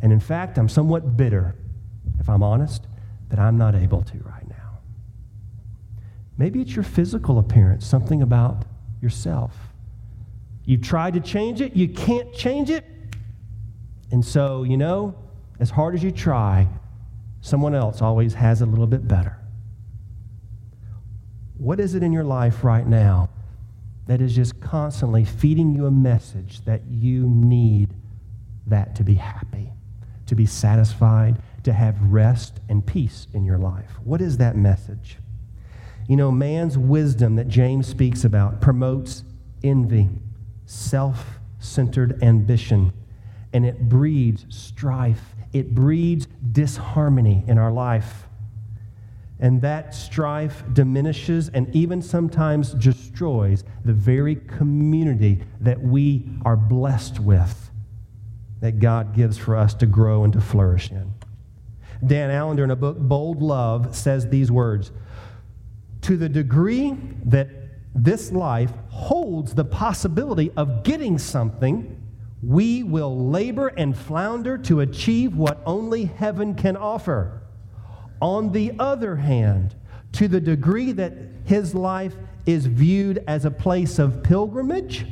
And 0.00 0.10
in 0.10 0.20
fact, 0.20 0.56
I'm 0.56 0.70
somewhat 0.70 1.18
bitter, 1.18 1.54
if 2.18 2.30
I'm 2.30 2.42
honest, 2.42 2.86
that 3.28 3.38
I'm 3.38 3.58
not 3.58 3.74
able 3.74 4.00
to 4.00 4.18
right. 4.20 4.45
Maybe 6.38 6.60
it's 6.60 6.74
your 6.74 6.84
physical 6.84 7.38
appearance, 7.38 7.86
something 7.86 8.22
about 8.22 8.64
yourself. 9.00 9.54
You've 10.64 10.82
tried 10.82 11.14
to 11.14 11.20
change 11.20 11.60
it, 11.60 11.74
you 11.76 11.88
can't 11.88 12.32
change 12.34 12.70
it. 12.70 12.84
And 14.10 14.24
so, 14.24 14.62
you 14.62 14.76
know, 14.76 15.14
as 15.58 15.70
hard 15.70 15.94
as 15.94 16.02
you 16.02 16.10
try, 16.10 16.68
someone 17.40 17.74
else 17.74 18.02
always 18.02 18.34
has 18.34 18.60
a 18.60 18.66
little 18.66 18.86
bit 18.86 19.06
better. 19.06 19.38
What 21.56 21.80
is 21.80 21.94
it 21.94 22.02
in 22.02 22.12
your 22.12 22.24
life 22.24 22.62
right 22.64 22.86
now 22.86 23.30
that 24.06 24.20
is 24.20 24.34
just 24.34 24.60
constantly 24.60 25.24
feeding 25.24 25.74
you 25.74 25.86
a 25.86 25.90
message 25.90 26.64
that 26.64 26.82
you 26.88 27.26
need 27.26 27.94
that 28.66 28.94
to 28.96 29.04
be 29.04 29.14
happy, 29.14 29.72
to 30.26 30.34
be 30.34 30.46
satisfied, 30.46 31.40
to 31.64 31.72
have 31.72 32.00
rest 32.02 32.60
and 32.68 32.86
peace 32.86 33.26
in 33.32 33.44
your 33.44 33.58
life. 33.58 33.90
What 34.04 34.20
is 34.20 34.38
that 34.38 34.56
message? 34.56 35.18
You 36.08 36.16
know, 36.16 36.30
man's 36.30 36.78
wisdom 36.78 37.36
that 37.36 37.48
James 37.48 37.86
speaks 37.86 38.24
about 38.24 38.60
promotes 38.60 39.24
envy, 39.62 40.08
self 40.64 41.40
centered 41.58 42.22
ambition, 42.22 42.92
and 43.52 43.66
it 43.66 43.88
breeds 43.88 44.46
strife. 44.48 45.34
It 45.52 45.74
breeds 45.74 46.28
disharmony 46.52 47.44
in 47.46 47.58
our 47.58 47.72
life. 47.72 48.24
And 49.38 49.60
that 49.62 49.94
strife 49.94 50.64
diminishes 50.72 51.50
and 51.50 51.74
even 51.74 52.00
sometimes 52.00 52.72
destroys 52.72 53.64
the 53.84 53.92
very 53.92 54.36
community 54.36 55.42
that 55.60 55.80
we 55.80 56.26
are 56.44 56.56
blessed 56.56 57.20
with, 57.20 57.70
that 58.60 58.78
God 58.78 59.14
gives 59.14 59.36
for 59.36 59.56
us 59.56 59.74
to 59.74 59.86
grow 59.86 60.24
and 60.24 60.32
to 60.32 60.40
flourish 60.40 60.90
in. 60.90 61.12
Dan 62.04 62.30
Allender, 62.30 62.64
in 62.64 62.70
a 62.70 62.76
book, 62.76 62.98
Bold 62.98 63.42
Love, 63.42 63.94
says 63.94 64.28
these 64.28 64.50
words 64.50 64.90
To 66.06 66.16
the 66.16 66.28
degree 66.28 66.96
that 67.24 67.48
this 67.92 68.30
life 68.30 68.70
holds 68.90 69.56
the 69.56 69.64
possibility 69.64 70.52
of 70.56 70.84
getting 70.84 71.18
something, 71.18 72.00
we 72.44 72.84
will 72.84 73.28
labor 73.28 73.72
and 73.76 73.98
flounder 73.98 74.56
to 74.58 74.82
achieve 74.82 75.34
what 75.34 75.60
only 75.66 76.04
heaven 76.04 76.54
can 76.54 76.76
offer. 76.76 77.42
On 78.20 78.52
the 78.52 78.72
other 78.78 79.16
hand, 79.16 79.74
to 80.12 80.28
the 80.28 80.40
degree 80.40 80.92
that 80.92 81.12
his 81.44 81.74
life 81.74 82.14
is 82.46 82.66
viewed 82.66 83.24
as 83.26 83.44
a 83.44 83.50
place 83.50 83.98
of 83.98 84.22
pilgrimage, 84.22 85.06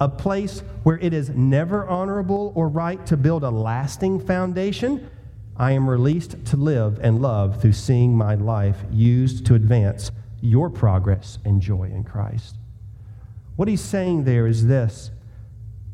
a 0.00 0.08
place 0.08 0.64
where 0.82 0.98
it 0.98 1.12
is 1.12 1.28
never 1.28 1.86
honorable 1.86 2.52
or 2.56 2.68
right 2.68 3.06
to 3.06 3.16
build 3.16 3.44
a 3.44 3.50
lasting 3.50 4.18
foundation, 4.18 5.08
I 5.58 5.72
am 5.72 5.90
released 5.90 6.44
to 6.46 6.56
live 6.56 7.00
and 7.02 7.20
love 7.20 7.60
through 7.60 7.72
seeing 7.72 8.16
my 8.16 8.36
life 8.36 8.76
used 8.92 9.44
to 9.46 9.54
advance 9.54 10.12
your 10.40 10.70
progress 10.70 11.38
and 11.44 11.60
joy 11.60 11.84
in 11.84 12.04
Christ. 12.04 12.54
What 13.56 13.66
he's 13.66 13.80
saying 13.80 14.22
there 14.22 14.46
is 14.46 14.66
this 14.66 15.10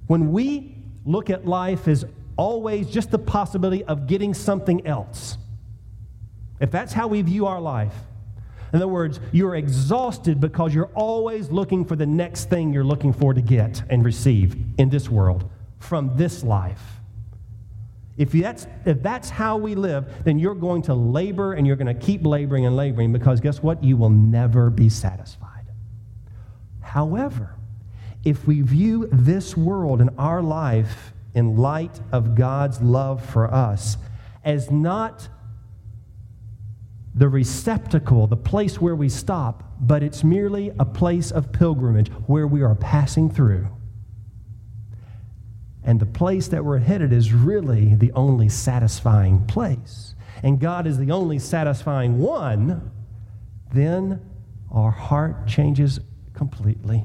when 0.07 0.33
we 0.33 0.77
look 1.07 1.31
at 1.31 1.47
life 1.47 1.89
as 1.89 2.05
always 2.37 2.91
just 2.91 3.11
the 3.11 3.19
possibility 3.19 3.85
of 3.85 4.07
getting 4.07 4.35
something 4.35 4.87
else, 4.87 5.39
if 6.61 6.71
that's 6.71 6.93
how 6.93 7.07
we 7.07 7.23
view 7.23 7.47
our 7.47 7.61
life, 7.61 7.95
in 8.75 8.79
other 8.79 8.89
words, 8.89 9.21
you're 9.33 9.55
exhausted 9.55 10.41
because 10.41 10.75
you're 10.75 10.91
always 10.95 11.51
looking 11.51 11.85
for 11.85 11.97
the 11.97 12.07
next 12.07 12.51
thing 12.51 12.73
you're 12.73 12.85
looking 12.85 13.13
for 13.13 13.33
to 13.33 13.41
get 13.41 13.83
and 13.89 14.05
receive 14.05 14.57
in 14.79 14.91
this 14.91 15.09
world 15.09 15.49
from 15.79 16.17
this 16.17 16.43
life. 16.43 16.94
If 18.17 18.31
that's, 18.31 18.67
if 18.85 19.03
that's 19.03 19.29
how 19.29 19.57
we 19.57 19.75
live, 19.75 20.25
then 20.25 20.39
you're 20.39 20.55
going 20.55 20.83
to 20.83 20.95
labor 20.95 21.55
and 21.55 21.67
you're 21.67 21.77
going 21.77 21.95
to 21.95 22.01
keep 22.01 22.25
laboring 22.25 22.65
and 22.65 22.77
laboring 22.77 23.13
because 23.13 23.41
guess 23.41 23.63
what? 23.63 23.83
You 23.83 23.97
will 23.97 24.11
never 24.11 24.71
be 24.71 24.89
satisfied. 24.89 25.67
However, 26.81 27.57
if 28.25 28.47
we 28.47 28.61
view 28.61 29.09
this 29.11 29.57
world 29.57 30.01
and 30.01 30.11
our 30.17 30.43
life 30.43 31.13
in 31.35 31.57
light 31.57 32.01
of 32.13 32.37
God's 32.37 32.81
love 32.81 33.25
for 33.25 33.53
us 33.53 33.97
as 34.45 34.71
not 34.71 35.29
the 37.17 37.29
receptacle, 37.29 38.27
the 38.27 38.37
place 38.37 38.81
where 38.81 38.95
we 38.95 39.09
stop, 39.09 39.63
but 39.81 40.03
it's 40.03 40.23
merely 40.23 40.73
a 40.79 40.85
place 40.85 41.31
of 41.31 41.53
pilgrimage 41.53 42.09
where 42.27 42.47
we 42.47 42.63
are 42.63 42.75
passing 42.75 43.31
through. 43.31 43.67
And 45.85 46.01
the 46.01 46.07
place 46.07 46.49
that 46.49 46.65
we're 46.65 46.79
headed 46.79 47.13
is 47.13 47.33
really 47.33 47.95
the 47.95 48.11
only 48.13 48.49
satisfying 48.49 49.47
place. 49.47 50.15
And 50.43 50.59
God 50.59 50.87
is 50.87 50.99
the 50.99 51.11
only 51.11 51.39
satisfying 51.39 52.19
one, 52.19 52.91
then 53.73 54.21
our 54.71 54.91
heart 54.91 55.47
changes 55.47 56.01
completely. 56.33 57.05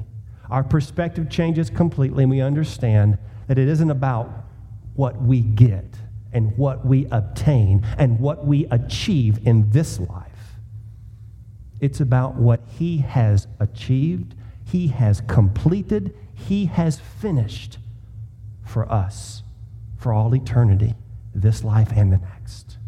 our 0.50 0.64
perspective 0.64 1.30
changes 1.30 1.70
completely, 1.70 2.24
and 2.24 2.30
we 2.30 2.40
understand 2.40 3.18
that 3.46 3.58
it 3.58 3.68
isn't 3.68 3.90
about 3.90 4.30
what 4.94 5.20
we 5.22 5.40
get 5.40 5.94
and 6.32 6.56
what 6.58 6.84
we 6.84 7.06
obtain 7.10 7.86
and 7.98 8.18
what 8.18 8.46
we 8.46 8.66
achieve 8.66 9.38
in 9.46 9.70
this 9.70 9.98
life. 10.00 10.26
It's 11.80 12.00
about 12.00 12.34
what 12.34 12.60
He 12.78 12.98
has 12.98 13.46
achieved, 13.58 14.34
He 14.64 14.88
has 14.88 15.20
completed, 15.22 16.14
He 16.34 16.66
has 16.66 16.98
finished 16.98 17.78
for 18.70 18.90
us 18.90 19.42
for 19.98 20.12
all 20.12 20.34
eternity, 20.34 20.94
this 21.34 21.62
life 21.62 21.92
and 21.94 22.12
the 22.12 22.18
next. 22.18 22.78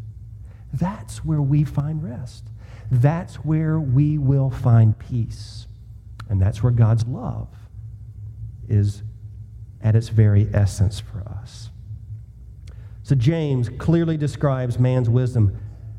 That's 0.72 1.24
where 1.24 1.42
we 1.42 1.64
find 1.64 2.02
rest. 2.02 2.44
That's 2.90 3.36
where 3.36 3.78
we 3.78 4.16
will 4.16 4.50
find 4.50 4.98
peace. 4.98 5.66
And 6.28 6.40
that's 6.40 6.62
where 6.62 6.72
God's 6.72 7.06
love 7.06 7.48
is 8.68 9.02
at 9.82 9.94
its 9.94 10.08
very 10.08 10.48
essence 10.54 11.00
for 11.00 11.20
us. 11.20 11.70
So 13.02 13.14
James 13.14 13.68
clearly 13.68 14.16
describes 14.16 14.78
man's 14.78 15.10
wisdom, 15.10 15.58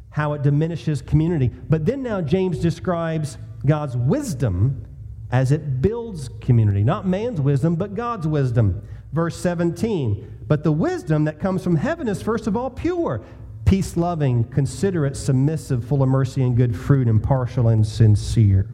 how 0.10 0.34
it 0.34 0.42
diminishes 0.42 1.02
community. 1.02 1.52
But 1.70 1.86
then 1.86 2.02
now 2.02 2.22
James 2.22 2.58
describes 2.60 3.38
God's 3.66 3.96
wisdom 3.96 4.86
as 5.32 5.52
it 5.52 5.82
builds 5.82 6.30
community. 6.42 6.84
Not 6.84 7.06
man's 7.06 7.42
wisdom, 7.42 7.76
but 7.76 7.94
God's 7.94 8.28
wisdom. 8.28 8.82
Verse 9.14 9.38
17 9.38 10.46
But 10.48 10.64
the 10.64 10.72
wisdom 10.72 11.24
that 11.26 11.40
comes 11.40 11.64
from 11.64 11.78
heaven 11.78 12.10
is 12.10 12.22
first 12.22 12.48
of 12.48 12.58
all 12.58 12.70
pure, 12.70 13.22
peace 13.66 13.96
loving, 13.96 14.44
considerate, 14.46 15.16
submissive, 15.16 15.86
full 15.86 16.04
of 16.04 16.10
mercy 16.10 16.44
and 16.44 16.58
good 16.58 16.76
fruit, 16.76 17.08
impartial 17.08 17.70
and 17.70 17.88
sincere. 17.88 18.68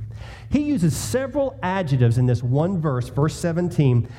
He 0.49 0.61
uses 0.61 0.95
several 0.95 1.57
adjectives 1.61 2.17
in 2.17 2.25
this 2.25 2.41
one 2.41 2.81
verse, 2.81 3.09
verse 3.09 3.35
17, 3.35 4.09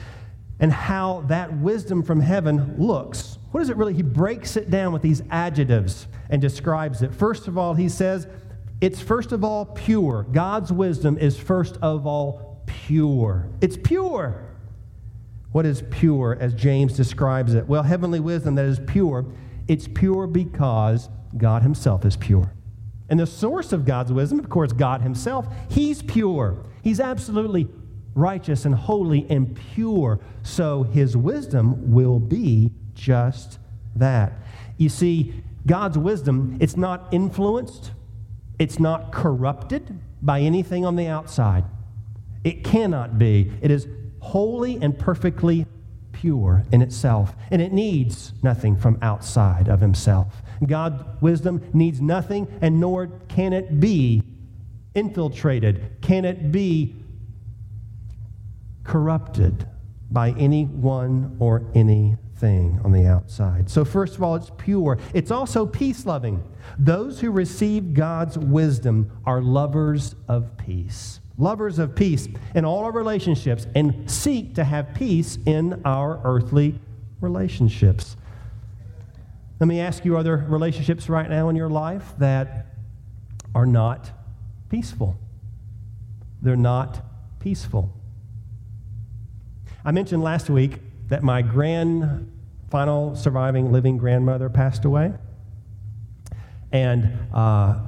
and 0.60 0.72
how 0.72 1.22
that 1.22 1.52
wisdom 1.58 2.02
from 2.02 2.20
heaven 2.20 2.76
looks. 2.78 3.38
What 3.50 3.62
is 3.62 3.70
it 3.70 3.76
really? 3.76 3.94
He 3.94 4.02
breaks 4.02 4.56
it 4.56 4.70
down 4.70 4.92
with 4.92 5.02
these 5.02 5.22
adjectives 5.30 6.06
and 6.28 6.40
describes 6.40 7.02
it. 7.02 7.14
First 7.14 7.48
of 7.48 7.58
all, 7.58 7.74
he 7.74 7.88
says, 7.88 8.28
it's 8.80 9.00
first 9.00 9.32
of 9.32 9.42
all 9.42 9.66
pure. 9.66 10.26
God's 10.30 10.72
wisdom 10.72 11.18
is 11.18 11.38
first 11.38 11.76
of 11.82 12.06
all 12.06 12.62
pure. 12.66 13.48
It's 13.60 13.76
pure. 13.76 14.49
What 15.52 15.66
is 15.66 15.82
pure 15.90 16.36
as 16.40 16.54
James 16.54 16.96
describes 16.96 17.54
it? 17.54 17.66
Well, 17.66 17.82
heavenly 17.82 18.20
wisdom 18.20 18.54
that 18.54 18.66
is 18.66 18.80
pure, 18.86 19.26
it's 19.66 19.88
pure 19.88 20.26
because 20.26 21.08
God 21.36 21.62
Himself 21.62 22.04
is 22.04 22.16
pure. 22.16 22.52
And 23.08 23.18
the 23.18 23.26
source 23.26 23.72
of 23.72 23.84
God's 23.84 24.12
wisdom, 24.12 24.38
of 24.38 24.48
course, 24.48 24.72
God 24.72 25.02
Himself, 25.02 25.46
He's 25.68 26.02
pure. 26.02 26.64
He's 26.82 27.00
absolutely 27.00 27.68
righteous 28.14 28.64
and 28.64 28.74
holy 28.74 29.26
and 29.28 29.58
pure. 29.74 30.20
So 30.42 30.84
His 30.84 31.16
wisdom 31.16 31.92
will 31.92 32.20
be 32.20 32.72
just 32.94 33.58
that. 33.96 34.32
You 34.76 34.88
see, 34.88 35.42
God's 35.66 35.98
wisdom, 35.98 36.56
it's 36.60 36.76
not 36.76 37.08
influenced, 37.12 37.90
it's 38.58 38.78
not 38.78 39.12
corrupted 39.12 39.98
by 40.22 40.40
anything 40.40 40.84
on 40.84 40.96
the 40.96 41.06
outside. 41.06 41.64
It 42.44 42.64
cannot 42.64 43.18
be. 43.18 43.52
It 43.60 43.70
is 43.70 43.86
holy 44.20 44.76
and 44.80 44.98
perfectly 44.98 45.66
pure 46.12 46.64
in 46.72 46.82
itself, 46.82 47.34
and 47.50 47.60
it 47.62 47.72
needs 47.72 48.32
nothing 48.42 48.76
from 48.76 48.98
outside 49.02 49.68
of 49.68 49.80
Himself. 49.80 50.42
God's 50.66 51.02
wisdom 51.20 51.62
needs 51.72 52.00
nothing, 52.00 52.46
and 52.60 52.78
nor 52.78 53.06
can 53.28 53.52
it 53.52 53.80
be 53.80 54.22
infiltrated, 54.94 55.96
can 56.02 56.24
it 56.24 56.52
be 56.52 56.96
corrupted 58.84 59.66
by 60.10 60.30
anyone 60.32 61.36
or 61.38 61.64
anything 61.74 62.80
on 62.84 62.92
the 62.92 63.06
outside. 63.06 63.70
So, 63.70 63.84
first 63.84 64.16
of 64.16 64.22
all, 64.22 64.34
it's 64.34 64.50
pure. 64.58 64.98
It's 65.14 65.30
also 65.30 65.64
peace 65.66 66.04
loving. 66.06 66.42
Those 66.78 67.20
who 67.20 67.30
receive 67.30 67.94
God's 67.94 68.36
wisdom 68.36 69.12
are 69.24 69.40
lovers 69.40 70.14
of 70.26 70.56
peace. 70.56 71.20
Lovers 71.38 71.78
of 71.78 71.94
peace 71.94 72.28
in 72.54 72.64
all 72.64 72.84
our 72.84 72.92
relationships 72.92 73.66
and 73.74 74.10
seek 74.10 74.54
to 74.56 74.64
have 74.64 74.94
peace 74.94 75.38
in 75.46 75.80
our 75.84 76.20
earthly 76.24 76.78
relationships. 77.20 78.16
Let 79.58 79.66
me 79.66 79.80
ask 79.80 80.04
you 80.04 80.16
are 80.16 80.22
there 80.22 80.36
relationships 80.36 81.08
right 81.08 81.28
now 81.28 81.48
in 81.48 81.56
your 81.56 81.68
life 81.68 82.14
that 82.18 82.66
are 83.54 83.66
not 83.66 84.10
peaceful? 84.70 85.16
They're 86.42 86.56
not 86.56 87.04
peaceful. 87.40 87.92
I 89.84 89.92
mentioned 89.92 90.22
last 90.22 90.48
week 90.48 90.78
that 91.08 91.22
my 91.22 91.42
grand, 91.42 92.30
final 92.70 93.16
surviving 93.16 93.72
living 93.72 93.98
grandmother 93.98 94.48
passed 94.48 94.84
away. 94.84 95.12
And 96.72 97.18
uh, 97.34 97.80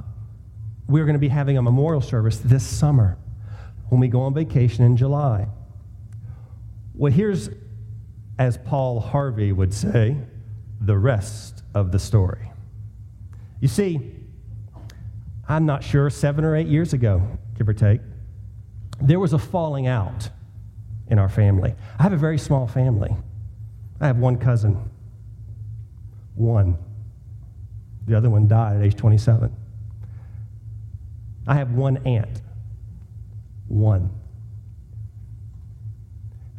we're 0.87 1.05
going 1.05 1.13
to 1.13 1.19
be 1.19 1.29
having 1.29 1.57
a 1.57 1.61
memorial 1.61 2.01
service 2.01 2.37
this 2.37 2.65
summer 2.65 3.17
when 3.89 3.99
we 3.99 4.07
go 4.07 4.21
on 4.21 4.33
vacation 4.33 4.83
in 4.83 4.97
July. 4.97 5.47
Well, 6.95 7.11
here's, 7.11 7.49
as 8.37 8.57
Paul 8.57 8.99
Harvey 8.99 9.51
would 9.51 9.73
say, 9.73 10.17
the 10.79 10.97
rest 10.97 11.63
of 11.73 11.91
the 11.91 11.99
story. 11.99 12.51
You 13.59 13.67
see, 13.67 14.11
I'm 15.47 15.65
not 15.65 15.83
sure, 15.83 16.09
seven 16.09 16.43
or 16.45 16.55
eight 16.55 16.67
years 16.67 16.93
ago, 16.93 17.21
give 17.57 17.67
or 17.67 17.73
take, 17.73 18.01
there 19.01 19.19
was 19.19 19.33
a 19.33 19.39
falling 19.39 19.87
out 19.87 20.29
in 21.07 21.19
our 21.19 21.29
family. 21.29 21.73
I 21.99 22.03
have 22.03 22.13
a 22.13 22.17
very 22.17 22.37
small 22.37 22.67
family. 22.67 23.15
I 23.99 24.07
have 24.07 24.17
one 24.17 24.37
cousin. 24.37 24.89
One. 26.35 26.77
The 28.05 28.15
other 28.15 28.29
one 28.29 28.47
died 28.47 28.77
at 28.77 28.83
age 28.83 28.95
27. 28.95 29.55
I 31.47 31.55
have 31.55 31.71
one 31.71 31.97
aunt. 32.05 32.41
One. 33.67 34.09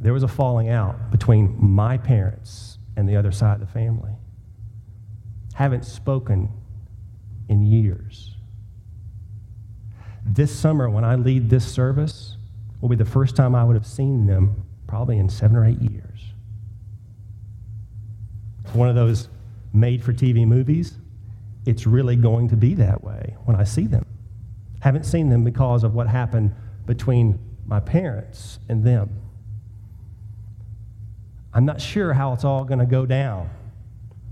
There 0.01 0.13
was 0.13 0.23
a 0.23 0.29
falling 0.29 0.69
out 0.69 1.11
between 1.11 1.57
my 1.59 1.97
parents 1.97 2.79
and 2.97 3.09
the 3.09 3.17
other 3.17 3.33
side 3.33 3.55
of 3.55 3.61
the 3.61 3.73
family. 3.73 4.13
Haven't 5.55 5.85
spoken 5.85 6.51
in 7.49 7.65
years. 7.65 8.35
This 10.27 10.55
summer, 10.55 10.89
when 10.89 11.05
I 11.05 11.15
lead 11.17 11.51
this 11.51 11.71
service, 11.71 12.37
will 12.81 12.89
be 12.89 12.97
the 12.97 13.05
first 13.05 13.37
time 13.37 13.55
I 13.55 13.65
would 13.65 13.77
have 13.77 13.87
seen 13.87 14.27
them 14.27 14.65
probably 14.87 15.19
in 15.19 15.29
seven 15.29 15.57
or 15.57 15.65
eight 15.65 15.81
years. 15.81 16.21
One 18.73 18.89
of 18.89 18.95
those 18.95 19.29
made 19.73 20.03
for 20.03 20.13
TV 20.13 20.47
movies. 20.47 20.99
It's 21.67 21.87
really 21.87 22.17
going 22.17 22.49
to 22.49 22.57
be 22.57 22.75
that 22.75 23.03
way 23.03 23.37
when 23.45 23.57
I 23.57 23.65
see 23.65 23.87
them. 23.87 24.07
Haven't 24.81 25.05
seen 25.05 25.31
them 25.31 25.45
because 25.45 25.83
of 25.85 25.95
what 25.95 26.09
happened 26.09 26.55
between 26.87 27.39
my 27.67 27.81
parents 27.81 28.59
and 28.69 28.85
them. 28.85 29.11
I'm 31.53 31.65
not 31.65 31.81
sure 31.81 32.13
how 32.13 32.33
it's 32.33 32.45
all 32.45 32.65
going 32.65 32.81
to 32.81 32.87
go 32.87 33.07
down, 33.07 33.49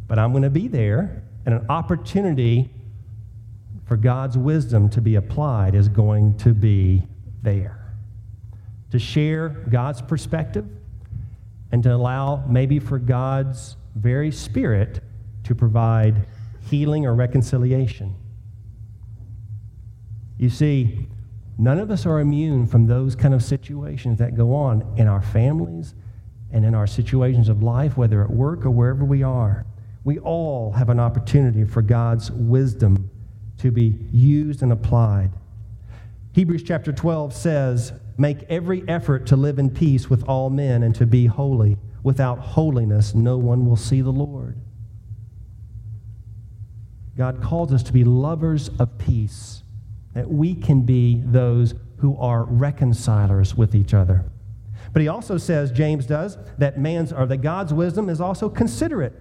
but 0.08 0.18
I'm 0.18 0.32
going 0.32 0.42
to 0.42 0.50
be 0.50 0.68
there, 0.68 1.22
and 1.46 1.54
an 1.54 1.66
opportunity 1.68 2.70
for 3.86 3.96
God's 3.96 4.36
wisdom 4.36 4.88
to 4.90 5.00
be 5.00 5.14
applied 5.14 5.74
is 5.74 5.88
going 5.88 6.36
to 6.38 6.52
be 6.52 7.04
there 7.42 7.82
to 8.92 8.98
share 8.98 9.48
God's 9.48 10.02
perspective 10.02 10.66
and 11.72 11.82
to 11.82 11.94
allow 11.94 12.44
maybe 12.46 12.78
for 12.78 12.98
God's 12.98 13.76
very 13.94 14.30
spirit 14.30 15.00
to 15.44 15.54
provide 15.54 16.26
healing 16.68 17.06
or 17.06 17.14
reconciliation. 17.14 18.14
You 20.36 20.50
see, 20.50 21.08
none 21.62 21.78
of 21.78 21.90
us 21.90 22.06
are 22.06 22.20
immune 22.20 22.66
from 22.66 22.86
those 22.86 23.14
kind 23.14 23.32
of 23.34 23.42
situations 23.42 24.18
that 24.18 24.36
go 24.36 24.54
on 24.54 24.94
in 24.96 25.06
our 25.06 25.22
families 25.22 25.94
and 26.50 26.64
in 26.64 26.74
our 26.74 26.86
situations 26.86 27.48
of 27.48 27.62
life, 27.62 27.96
whether 27.96 28.22
at 28.22 28.30
work 28.30 28.66
or 28.66 28.70
wherever 28.70 29.04
we 29.04 29.22
are. 29.22 29.64
We 30.04 30.18
all 30.18 30.72
have 30.72 30.88
an 30.88 30.98
opportunity 30.98 31.64
for 31.64 31.80
God's 31.80 32.30
wisdom 32.30 33.10
to 33.58 33.70
be 33.70 33.96
used 34.10 34.62
and 34.62 34.72
applied. 34.72 35.30
Hebrews 36.32 36.62
chapter 36.62 36.92
12 36.92 37.32
says, 37.32 37.92
Make 38.18 38.42
every 38.44 38.86
effort 38.88 39.26
to 39.28 39.36
live 39.36 39.58
in 39.58 39.70
peace 39.70 40.10
with 40.10 40.24
all 40.28 40.50
men 40.50 40.82
and 40.82 40.94
to 40.96 41.06
be 41.06 41.26
holy. 41.26 41.78
Without 42.02 42.38
holiness, 42.38 43.14
no 43.14 43.38
one 43.38 43.66
will 43.66 43.76
see 43.76 44.00
the 44.00 44.10
Lord. 44.10 44.58
God 47.16 47.42
calls 47.42 47.72
us 47.72 47.82
to 47.84 47.92
be 47.92 48.04
lovers 48.04 48.70
of 48.78 48.98
peace, 48.98 49.62
that 50.14 50.28
we 50.28 50.54
can 50.54 50.82
be 50.82 51.22
those 51.24 51.74
who 51.98 52.16
are 52.18 52.44
reconcilers 52.44 53.54
with 53.54 53.74
each 53.74 53.94
other. 53.94 54.24
But 54.92 55.02
he 55.02 55.08
also 55.08 55.38
says, 55.38 55.70
James 55.70 56.06
does, 56.06 56.36
that 56.58 56.78
man's 56.78 57.12
or 57.12 57.26
that 57.26 57.38
God's 57.38 57.72
wisdom 57.72 58.08
is 58.08 58.20
also 58.20 58.48
considerate. 58.48 59.14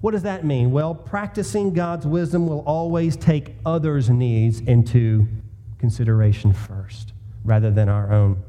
What 0.00 0.12
does 0.12 0.22
that 0.22 0.44
mean? 0.44 0.70
Well, 0.70 0.94
practicing 0.94 1.72
God's 1.72 2.06
wisdom 2.06 2.46
will 2.46 2.60
always 2.60 3.16
take 3.16 3.56
others' 3.66 4.10
needs 4.10 4.60
into 4.60 5.26
consideration 5.78 6.52
first 6.52 7.14
rather 7.44 7.70
than 7.70 7.88
our 7.88 8.12
own. 8.12 8.42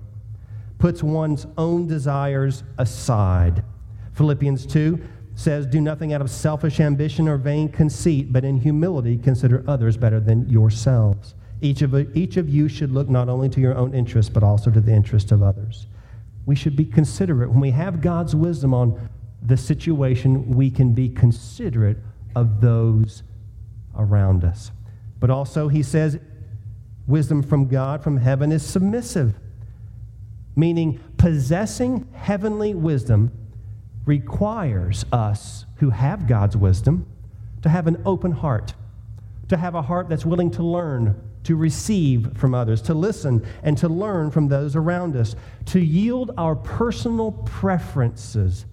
puts 0.77 1.03
one's 1.03 1.45
own 1.57 1.87
desires 1.87 2.63
aside. 2.77 3.63
Philippians 4.13 4.65
2 4.65 4.99
says, 5.35 5.65
Do 5.65 5.81
nothing 5.81 6.13
out 6.13 6.21
of 6.21 6.29
selfish 6.29 6.79
ambition 6.79 7.27
or 7.27 7.37
vain 7.37 7.69
conceit, 7.69 8.31
but 8.31 8.45
in 8.45 8.57
humility 8.57 9.17
consider 9.17 9.63
others 9.67 9.97
better 9.97 10.19
than 10.19 10.49
yourselves. 10.49 11.35
Each 11.61 11.81
of, 11.81 11.93
each 12.15 12.37
of 12.37 12.47
you 12.47 12.67
should 12.67 12.91
look 12.91 13.09
not 13.09 13.29
only 13.29 13.49
to 13.49 13.59
your 13.59 13.75
own 13.75 13.93
interest, 13.93 14.33
but 14.33 14.43
also 14.43 14.71
to 14.71 14.79
the 14.79 14.93
interest 14.93 15.31
of 15.31 15.43
others. 15.43 15.87
We 16.45 16.55
should 16.55 16.75
be 16.75 16.85
considerate. 16.85 17.49
When 17.49 17.59
we 17.59 17.71
have 17.71 18.01
God's 18.01 18.35
wisdom 18.35 18.73
on 18.73 19.09
the 19.41 19.57
situation, 19.57 20.55
we 20.55 20.71
can 20.71 20.93
be 20.93 21.09
considerate 21.09 21.97
of 22.35 22.61
those 22.61 23.23
around 23.97 24.43
us. 24.43 24.71
But 25.19 25.29
also, 25.29 25.67
he 25.67 25.83
says, 25.83 26.19
wisdom 27.07 27.43
from 27.43 27.67
God, 27.67 28.03
from 28.03 28.17
heaven, 28.17 28.51
is 28.51 28.65
submissive, 28.65 29.35
meaning 30.55 30.99
possessing 31.17 32.07
heavenly 32.13 32.73
wisdom 32.73 33.31
requires 34.05 35.05
us 35.11 35.65
who 35.77 35.89
have 35.89 36.27
God's 36.27 36.55
wisdom 36.55 37.05
to 37.61 37.69
have 37.69 37.87
an 37.87 38.01
open 38.05 38.31
heart, 38.31 38.73
to 39.49 39.57
have 39.57 39.75
a 39.75 39.81
heart 39.81 40.07
that's 40.09 40.25
willing 40.25 40.51
to 40.51 40.63
learn, 40.63 41.19
to 41.49 41.55
receive 41.55 42.37
from 42.37 42.53
others, 42.53 42.79
to 42.79 42.93
listen 42.93 43.43
and 43.63 43.75
to 43.75 43.89
learn 43.89 44.29
from 44.29 44.49
those 44.49 44.75
around 44.75 45.15
us, 45.15 45.35
to 45.65 45.79
yield 45.79 46.29
our 46.37 46.55
personal 46.55 47.31
preferences 47.31 48.67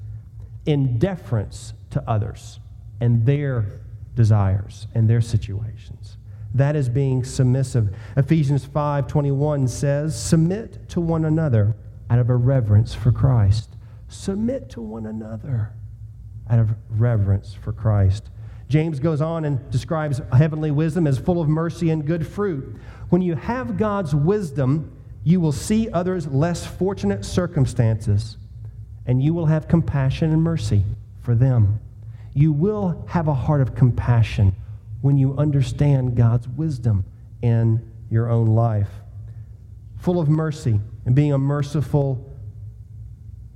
in 0.66 0.98
deference 0.98 1.72
to 1.88 2.02
others 2.06 2.60
and 3.00 3.24
their 3.24 3.64
desires 4.14 4.88
and 4.94 5.08
their 5.08 5.22
situations. 5.22 6.18
That 6.54 6.76
is 6.76 6.90
being 6.90 7.24
submissive. 7.24 7.96
Ephesians 8.14 8.66
5:21 8.66 9.68
says, 9.68 10.14
"Submit 10.14 10.86
to 10.90 11.00
one 11.00 11.24
another 11.24 11.76
out 12.10 12.18
of 12.18 12.28
a 12.28 12.36
reverence 12.36 12.92
for 12.92 13.10
Christ." 13.10 13.74
Submit 14.06 14.68
to 14.68 14.82
one 14.82 15.06
another 15.06 15.70
out 16.50 16.58
of 16.58 16.74
reverence 16.90 17.54
for 17.54 17.72
Christ. 17.72 18.28
James 18.68 18.98
goes 18.98 19.20
on 19.20 19.44
and 19.44 19.70
describes 19.70 20.20
heavenly 20.32 20.70
wisdom 20.70 21.06
as 21.06 21.18
full 21.18 21.40
of 21.40 21.48
mercy 21.48 21.90
and 21.90 22.04
good 22.04 22.26
fruit. 22.26 22.76
When 23.10 23.22
you 23.22 23.36
have 23.36 23.76
God's 23.76 24.14
wisdom, 24.14 24.92
you 25.22 25.40
will 25.40 25.52
see 25.52 25.88
others' 25.90 26.26
less 26.26 26.66
fortunate 26.66 27.24
circumstances, 27.24 28.36
and 29.06 29.22
you 29.22 29.34
will 29.34 29.46
have 29.46 29.68
compassion 29.68 30.32
and 30.32 30.42
mercy 30.42 30.84
for 31.20 31.34
them. 31.34 31.80
You 32.34 32.52
will 32.52 33.04
have 33.08 33.28
a 33.28 33.34
heart 33.34 33.60
of 33.60 33.74
compassion 33.74 34.54
when 35.00 35.16
you 35.16 35.36
understand 35.36 36.16
God's 36.16 36.48
wisdom 36.48 37.04
in 37.42 37.92
your 38.10 38.28
own 38.28 38.46
life. 38.46 38.90
Full 40.00 40.20
of 40.20 40.28
mercy 40.28 40.80
and 41.04 41.14
being 41.14 41.32
a 41.32 41.38
merciful 41.38 42.32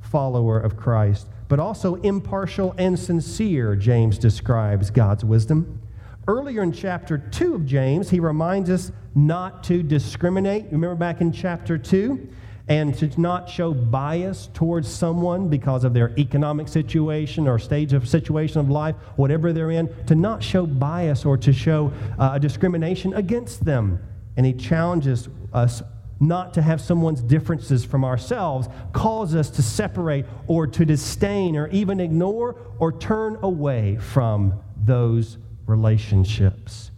follower 0.00 0.58
of 0.58 0.76
Christ 0.76 1.26
but 1.50 1.58
also 1.58 1.96
impartial 1.96 2.76
and 2.78 2.96
sincere, 2.96 3.74
James 3.74 4.18
describes 4.18 4.88
God's 4.88 5.24
wisdom. 5.24 5.82
Earlier 6.28 6.62
in 6.62 6.70
chapter 6.70 7.18
2 7.18 7.56
of 7.56 7.66
James, 7.66 8.08
he 8.08 8.20
reminds 8.20 8.70
us 8.70 8.92
not 9.16 9.64
to 9.64 9.82
discriminate. 9.82 10.66
Remember 10.70 10.94
back 10.94 11.20
in 11.20 11.32
chapter 11.32 11.76
2? 11.76 12.28
And 12.68 12.96
to 12.98 13.20
not 13.20 13.50
show 13.50 13.74
bias 13.74 14.48
towards 14.54 14.88
someone 14.88 15.48
because 15.48 15.82
of 15.82 15.92
their 15.92 16.16
economic 16.16 16.68
situation 16.68 17.48
or 17.48 17.58
stage 17.58 17.94
of 17.94 18.08
situation 18.08 18.60
of 18.60 18.70
life, 18.70 18.94
whatever 19.16 19.52
they're 19.52 19.72
in, 19.72 19.92
to 20.06 20.14
not 20.14 20.44
show 20.44 20.66
bias 20.66 21.24
or 21.24 21.36
to 21.38 21.52
show 21.52 21.92
uh, 22.20 22.38
discrimination 22.38 23.12
against 23.14 23.64
them. 23.64 23.98
And 24.36 24.46
he 24.46 24.52
challenges 24.52 25.28
us 25.52 25.82
not 26.20 26.52
to 26.54 26.62
have 26.62 26.80
someone's 26.80 27.22
differences 27.22 27.84
from 27.84 28.04
ourselves 28.04 28.68
cause 28.92 29.34
us 29.34 29.48
to 29.48 29.62
separate 29.62 30.26
or 30.46 30.66
to 30.66 30.84
disdain 30.84 31.56
or 31.56 31.66
even 31.68 31.98
ignore 31.98 32.56
or 32.78 32.92
turn 32.92 33.38
away 33.42 33.96
from 33.96 34.60
those 34.76 35.38
relationships. 35.66 36.90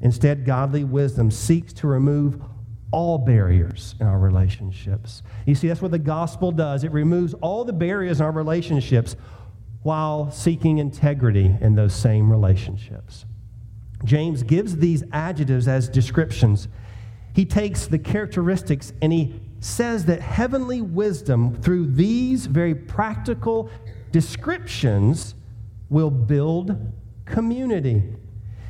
Instead, 0.00 0.46
godly 0.46 0.84
wisdom 0.84 1.30
seeks 1.30 1.74
to 1.74 1.86
remove 1.86 2.40
all 2.90 3.18
barriers 3.18 3.94
in 4.00 4.06
our 4.06 4.18
relationships. 4.18 5.22
You 5.46 5.54
see, 5.54 5.68
that's 5.68 5.82
what 5.82 5.90
the 5.90 5.98
gospel 5.98 6.50
does. 6.50 6.82
It 6.82 6.92
removes 6.92 7.34
all 7.34 7.64
the 7.64 7.72
barriers 7.72 8.20
in 8.20 8.26
our 8.26 8.32
relationships 8.32 9.16
while 9.82 10.30
seeking 10.30 10.78
integrity 10.78 11.54
in 11.60 11.74
those 11.74 11.94
same 11.94 12.30
relationships. 12.30 13.26
James 14.04 14.42
gives 14.42 14.76
these 14.76 15.04
adjectives 15.12 15.68
as 15.68 15.88
descriptions 15.88 16.68
he 17.34 17.44
takes 17.44 17.86
the 17.86 17.98
characteristics 17.98 18.92
and 19.02 19.12
he 19.12 19.40
says 19.60 20.06
that 20.06 20.20
heavenly 20.20 20.80
wisdom, 20.80 21.54
through 21.60 21.86
these 21.86 22.46
very 22.46 22.74
practical 22.74 23.70
descriptions, 24.10 25.34
will 25.88 26.10
build 26.10 26.76
community. 27.26 28.02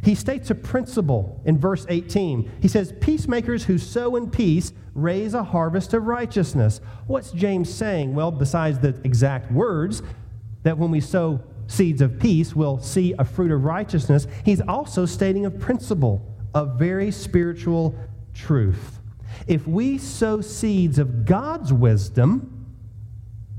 He 0.03 0.15
states 0.15 0.51
a 0.51 0.55
principle 0.55 1.41
in 1.45 1.59
verse 1.59 1.87
18. 1.89 2.51
He 2.61 2.69
says, 2.69 2.93
Peacemakers 3.01 3.65
who 3.65 3.79
sow 3.79 4.17
in 4.17 4.31
peace 4.31 4.73
raise 4.95 5.35
a 5.35 5.45
harvest 5.45 5.95
of 5.95 6.07
righteousness. 6.07 6.81
What's 7.07 7.33
James 7.33 7.73
saying? 7.73 8.15
Well, 8.15 8.31
besides 8.31 8.79
the 8.79 8.99
exact 9.05 9.53
words, 9.53 10.03
that 10.63 10.79
when 10.79 10.91
we 10.91 11.01
sow 11.01 11.41
seeds 11.67 12.01
of 12.01 12.19
peace, 12.19 12.55
we'll 12.57 12.79
see 12.79 13.15
a 13.19 13.25
fruit 13.25 13.53
of 13.53 13.65
righteousness, 13.65 14.27
he's 14.45 14.61
also 14.63 15.07
stating 15.07 15.47
a 15.47 15.51
principle, 15.51 16.27
a 16.55 16.65
very 16.65 17.11
spiritual 17.11 17.95
truth. 18.35 18.99
If 19.47 19.67
we 19.67 19.99
sow 19.99 20.41
seeds 20.41 20.99
of 20.99 21.25
God's 21.25 21.73
wisdom 21.73 22.67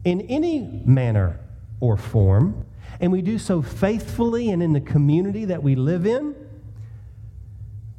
in 0.03 0.21
any 0.21 0.81
manner 0.85 1.39
or 1.79 1.97
form, 1.97 2.65
and 2.99 3.11
we 3.11 3.21
do 3.21 3.39
so 3.39 3.61
faithfully 3.61 4.49
and 4.49 4.61
in 4.61 4.73
the 4.73 4.81
community 4.81 5.45
that 5.45 5.63
we 5.63 5.75
live 5.75 6.05
in, 6.05 6.35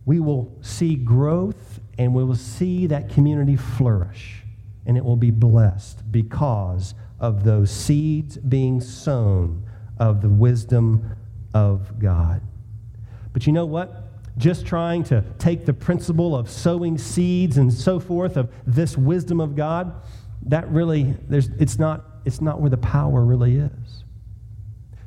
we 0.05 0.21
will 0.21 0.57
see 0.61 0.95
growth 0.95 1.81
and 1.99 2.15
we 2.15 2.25
will 2.25 2.35
see 2.35 2.87
that 2.87 3.09
community 3.11 3.57
flourish 3.57 4.43
and 4.87 4.97
it 4.97 5.05
will 5.05 5.17
be 5.17 5.31
blessed 5.31 6.11
because 6.11 6.95
of 7.21 7.45
those 7.45 7.71
seeds 7.71 8.37
being 8.37 8.81
sown 8.81 9.65
of 9.99 10.23
the 10.23 10.29
wisdom 10.29 11.17
of 11.55 11.99
God. 12.01 12.43
But 13.33 13.47
you 13.47 13.53
know 13.53 13.67
what? 13.67 14.02
Just 14.39 14.67
trying 14.67 15.05
to 15.05 15.23
take 15.39 15.67
the 15.67 15.73
principle 15.75 16.35
of 16.35 16.49
sowing 16.49 16.97
seeds 16.97 17.59
and 17.59 17.73
so 17.73 18.01
forth 18.01 18.37
of 18.37 18.51
this 18.67 18.97
wisdom 18.97 19.41
of 19.41 19.55
God, 19.55 19.95
that 20.47 20.69
really, 20.71 21.15
there's, 21.29 21.49
it's, 21.59 21.79
not, 21.79 22.05
it's 22.25 22.41
not 22.41 22.61
where 22.61 22.71
the 22.71 22.79
power 22.79 23.25
really 23.25 23.57
is. 23.57 24.05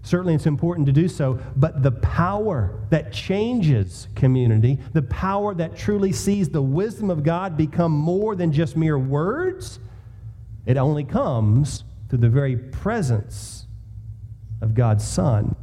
Certainly, 0.03 0.35
it's 0.35 0.45
important 0.45 0.85
to 0.85 0.93
do 0.93 1.07
so, 1.07 1.39
but 1.55 1.81
the 1.81 1.91
power 1.91 2.79
that 2.91 3.11
changes 3.11 4.07
community, 4.13 4.77
the 4.93 5.01
power 5.01 5.55
that 5.55 5.75
truly 5.75 6.11
sees 6.11 6.47
the 6.47 6.61
wisdom 6.61 7.09
of 7.09 7.23
God 7.23 7.57
become 7.57 7.91
more 7.91 8.35
than 8.35 8.51
just 8.51 8.77
mere 8.77 8.99
words, 8.99 9.79
it 10.67 10.77
only 10.77 11.03
comes 11.03 11.83
through 12.07 12.19
the 12.19 12.29
very 12.29 12.55
presence 12.55 13.65
of 14.61 14.75
God's 14.75 15.03
Son, 15.03 15.55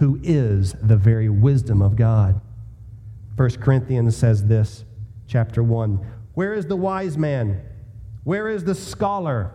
who 0.00 0.20
is 0.22 0.74
the 0.82 0.96
very 0.96 1.30
wisdom 1.30 1.80
of 1.80 1.96
God. 1.96 2.38
1 3.36 3.50
Corinthians 3.60 4.16
says 4.16 4.44
this, 4.44 4.84
chapter 5.26 5.62
1 5.62 5.96
Where 6.34 6.54
is 6.54 6.66
the 6.66 6.76
wise 6.76 7.18
man? 7.18 7.60
Where 8.24 8.48
is 8.48 8.64
the 8.64 8.74
scholar? 8.74 9.52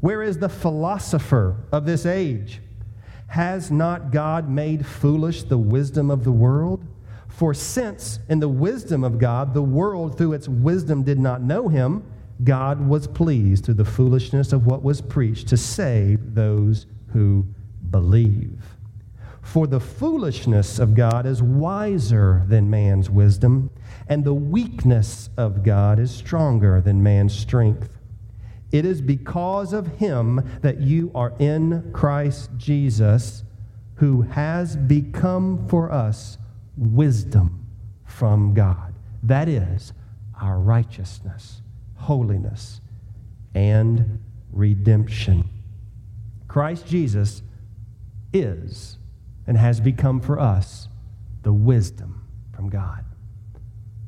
Where 0.00 0.22
is 0.22 0.38
the 0.38 0.48
philosopher 0.48 1.56
of 1.72 1.84
this 1.84 2.06
age? 2.06 2.60
Has 3.26 3.70
not 3.70 4.10
God 4.10 4.48
made 4.48 4.86
foolish 4.86 5.42
the 5.42 5.58
wisdom 5.58 6.10
of 6.10 6.24
the 6.24 6.32
world? 6.32 6.86
For 7.28 7.52
since 7.52 8.18
in 8.28 8.40
the 8.40 8.48
wisdom 8.48 9.04
of 9.04 9.18
God 9.18 9.54
the 9.54 9.62
world 9.62 10.16
through 10.16 10.32
its 10.32 10.48
wisdom 10.48 11.02
did 11.02 11.18
not 11.18 11.42
know 11.42 11.68
him, 11.68 12.04
God 12.44 12.88
was 12.88 13.06
pleased 13.06 13.64
through 13.64 13.74
the 13.74 13.84
foolishness 13.84 14.52
of 14.52 14.66
what 14.66 14.82
was 14.82 15.00
preached 15.00 15.48
to 15.48 15.56
save 15.56 16.34
those 16.34 16.86
who 17.12 17.46
believe. 17.90 18.62
For 19.42 19.66
the 19.66 19.80
foolishness 19.80 20.78
of 20.78 20.94
God 20.94 21.26
is 21.26 21.42
wiser 21.42 22.44
than 22.46 22.70
man's 22.70 23.10
wisdom, 23.10 23.70
and 24.08 24.24
the 24.24 24.34
weakness 24.34 25.30
of 25.36 25.64
God 25.64 25.98
is 25.98 26.10
stronger 26.10 26.80
than 26.80 27.02
man's 27.02 27.34
strength. 27.36 27.98
It 28.70 28.84
is 28.84 29.00
because 29.00 29.72
of 29.72 29.86
him 29.96 30.48
that 30.62 30.80
you 30.80 31.10
are 31.14 31.32
in 31.38 31.90
Christ 31.92 32.50
Jesus, 32.56 33.42
who 33.96 34.22
has 34.22 34.76
become 34.76 35.66
for 35.66 35.90
us 35.90 36.38
wisdom 36.76 37.66
from 38.04 38.54
God. 38.54 38.94
That 39.22 39.48
is 39.48 39.92
our 40.40 40.58
righteousness, 40.58 41.62
holiness, 41.96 42.80
and 43.54 44.22
redemption. 44.52 45.48
Christ 46.46 46.86
Jesus 46.86 47.42
is 48.32 48.96
and 49.50 49.58
has 49.58 49.80
become 49.80 50.20
for 50.20 50.38
us 50.38 50.86
the 51.42 51.52
wisdom 51.52 52.24
from 52.54 52.68
God. 52.68 53.04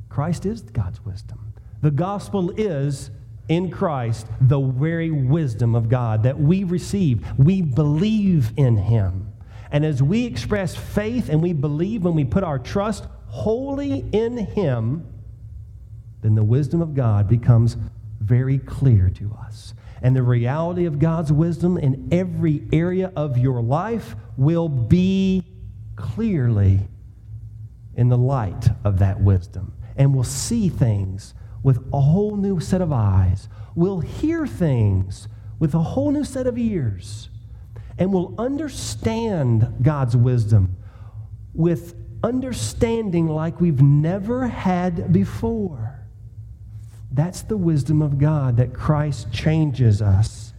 Christ 0.09 0.47
is 0.47 0.63
God's 0.63 1.05
wisdom. 1.05 1.53
The 1.81 1.91
gospel 1.91 2.53
is 2.53 3.11
in 3.49 3.69
Christ 3.69 4.29
the 4.41 4.61
very 4.61 5.11
wisdom 5.11 5.75
of 5.75 5.89
God 5.89 6.23
that 6.23 6.39
we 6.39 6.63
receive. 6.63 7.27
We 7.37 7.61
believe 7.61 8.53
in 8.57 8.77
Him. 8.77 9.33
And 9.73 9.85
as 9.85 10.01
we 10.01 10.27
express 10.27 10.77
faith 10.77 11.29
and 11.29 11.43
we 11.43 11.55
believe 11.55 12.05
when 12.05 12.15
we 12.15 12.25
put 12.25 12.45
our 12.45 12.61
trust 12.61 13.07
wholly 13.27 14.05
in 14.13 14.37
Him, 14.37 15.05
then 16.21 16.37
the 16.37 16.45
wisdom 16.45 16.81
of 16.81 16.95
God 16.95 17.29
becomes 17.29 17.77
very 18.23 18.59
clear 18.59 19.11
to 19.11 19.37
us. 19.45 19.75
And 20.03 20.17
the 20.17 20.23
reality 20.23 20.87
of 20.87 20.99
God's 20.99 21.33
wisdom 21.33 21.79
in 21.79 22.09
every 22.11 22.67
area 22.73 23.13
of 23.15 23.39
your 23.39 23.63
life 23.63 24.17
will 24.37 24.69
be 24.69 25.45
clearly 25.97 26.81
in 27.95 28.09
the 28.09 28.19
light 28.19 28.69
of 28.85 28.99
that 28.99 29.21
wisdom. 29.21 29.75
And 29.97 30.15
we'll 30.15 30.25
see 30.25 30.69
things 30.69 31.35
with 31.63 31.79
a 31.93 32.01
whole 32.01 32.37
new 32.37 32.59
set 32.59 32.81
of 32.81 32.93
eyes. 32.93 33.49
We'll 33.75 34.01
hear 34.01 34.47
things 34.47 35.29
with 35.59 35.75
a 35.75 35.83
whole 35.83 36.11
new 36.11 36.25
set 36.25 36.47
of 36.47 36.59
ears. 36.59 37.29
And 37.99 38.13
we'll 38.13 38.35
understand 38.39 39.77
God's 39.83 40.17
wisdom 40.17 40.77
with 41.55 41.95
understanding 42.25 43.29
like 43.29 43.61
we've 43.61 43.83
never 43.83 44.47
had 44.47 45.13
before. 45.13 46.02
That's 47.13 47.43
the 47.43 47.59
wisdom 47.59 48.01
of 48.01 48.19
God 48.19 48.57
that 48.57 48.73
Christ 48.73 49.31
changes 49.33 50.01
us, 50.01 50.55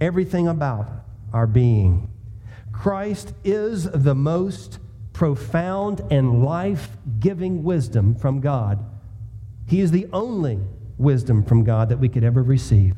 everything 0.00 0.46
about 0.46 0.88
our 1.32 1.46
being. 1.46 2.08
Christ 2.72 3.34
is 3.42 3.90
the 3.90 4.14
most 4.14 4.78
profound 5.12 6.00
and 6.12 6.44
life 6.44 6.96
giving 7.18 7.64
wisdom 7.64 8.14
from 8.14 8.40
God. 8.40 8.84
He 9.66 9.80
is 9.80 9.90
the 9.90 10.06
only 10.12 10.60
wisdom 10.96 11.42
from 11.42 11.64
God 11.64 11.88
that 11.88 11.98
we 11.98 12.08
could 12.08 12.22
ever 12.22 12.42
receive. 12.42 12.94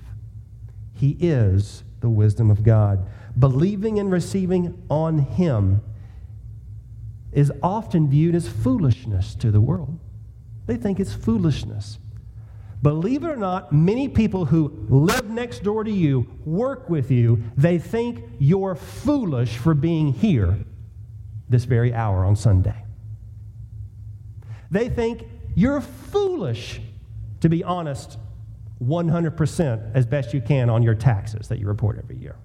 He 0.93 1.17
is 1.19 1.83
the 2.01 2.11
wisdom 2.11 2.51
of 2.51 2.63
God. 2.63 3.07
Believing 3.39 3.99
and 3.99 4.13
receiving 4.13 4.83
on 4.91 5.21
Him 5.21 5.81
is 7.33 7.51
often 7.63 8.11
viewed 8.11 8.35
as 8.35 8.47
foolishness 8.47 9.35
to 9.37 9.51
the 9.51 9.61
world. 9.61 9.99
They 10.67 10.77
think 10.77 11.01
it's 11.01 11.15
foolishness. 11.15 11.99
Believe 12.83 13.25
it 13.25 13.29
or 13.29 13.37
not, 13.37 13.73
many 13.73 14.09
people 14.09 14.47
who 14.47 14.87
live 14.89 15.29
next 15.29 15.63
door 15.63 15.85
to 15.85 15.91
you, 15.91 16.27
work 16.45 16.89
with 16.89 17.11
you, 17.11 17.43
they 17.57 17.79
think 17.79 18.25
you're 18.39 18.75
foolish 18.75 19.57
for 19.59 19.75
being 19.75 20.13
here 20.13 20.59
this 21.49 21.65
very 21.65 21.93
hour 21.93 22.25
on 22.25 22.37
Sunday. 22.37 22.85
They 24.71 24.89
think 24.89 25.27
you're 25.55 25.81
foolish 25.81 26.81
to 27.41 27.49
be 27.49 27.65
honest 27.65 28.19
100% 28.83 29.95
as 29.95 30.07
best 30.07 30.33
you 30.33 30.41
can 30.41 30.71
on 30.71 30.83
your 30.83 30.95
taxes 30.95 31.49
that 31.49 31.59
you 31.59 31.67
report 31.67 31.99
every 31.99 32.17
year. 32.17 32.37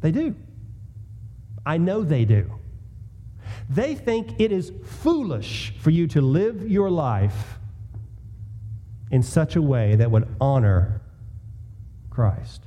They 0.00 0.10
do. 0.10 0.34
I 1.64 1.78
know 1.78 2.02
they 2.02 2.24
do. 2.24 2.58
They 3.70 3.94
think 3.94 4.40
it 4.40 4.52
is 4.52 4.72
foolish 4.84 5.74
for 5.78 5.90
you 5.90 6.06
to 6.08 6.20
live 6.20 6.68
your 6.68 6.90
life 6.90 7.58
in 9.12 9.22
such 9.22 9.54
a 9.54 9.62
way 9.62 9.94
that 9.94 10.10
would 10.10 10.26
honor 10.40 11.02
Christ. 12.10 12.62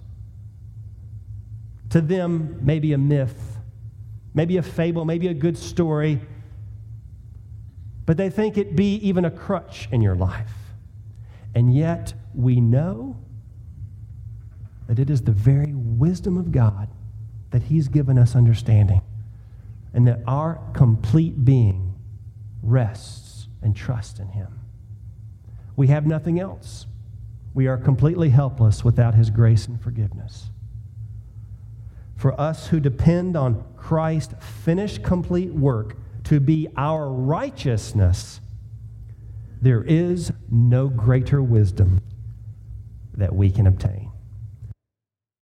To 1.89 1.99
them, 1.99 2.59
maybe 2.61 2.93
a 2.93 2.97
myth, 2.97 3.57
maybe 4.33 4.57
a 4.57 4.61
fable, 4.61 5.05
maybe 5.05 5.27
a 5.27 5.33
good 5.33 5.57
story, 5.57 6.21
but 8.05 8.15
they 8.15 8.29
think 8.29 8.57
it 8.57 8.75
be 8.75 8.95
even 8.97 9.25
a 9.25 9.31
crutch 9.31 9.89
in 9.91 10.01
your 10.01 10.15
life. 10.15 10.51
And 11.55 11.75
yet, 11.75 12.13
we 12.35 12.61
know 12.61 13.17
that 14.87 14.99
it 14.99 15.09
is 15.09 15.23
the 15.23 15.31
very 15.31 15.73
wisdom 15.73 16.37
of 16.37 16.51
God 16.51 16.89
that 17.49 17.63
He's 17.63 17.87
given 17.87 18.19
us 18.19 18.35
understanding, 18.35 19.01
and 19.93 20.07
that 20.07 20.19
our 20.27 20.59
complete 20.73 21.43
being 21.43 21.95
rests 22.61 23.47
and 23.63 23.75
trusts 23.75 24.19
in 24.19 24.27
Him. 24.27 24.59
We 25.75 25.87
have 25.87 26.05
nothing 26.05 26.39
else. 26.39 26.85
We 27.53 27.67
are 27.67 27.77
completely 27.77 28.29
helpless 28.29 28.83
without 28.83 29.15
His 29.15 29.29
grace 29.29 29.67
and 29.67 29.81
forgiveness. 29.81 30.49
For 32.15 32.39
us 32.39 32.67
who 32.67 32.79
depend 32.79 33.35
on 33.35 33.63
Christ's 33.75 34.35
finished, 34.63 35.03
complete 35.03 35.53
work 35.53 35.97
to 36.25 36.39
be 36.39 36.67
our 36.75 37.09
righteousness, 37.09 38.41
there 39.61 39.83
is 39.83 40.31
no 40.49 40.87
greater 40.87 41.41
wisdom 41.41 42.01
that 43.13 43.33
we 43.33 43.51
can 43.51 43.67
obtain. 43.67 44.04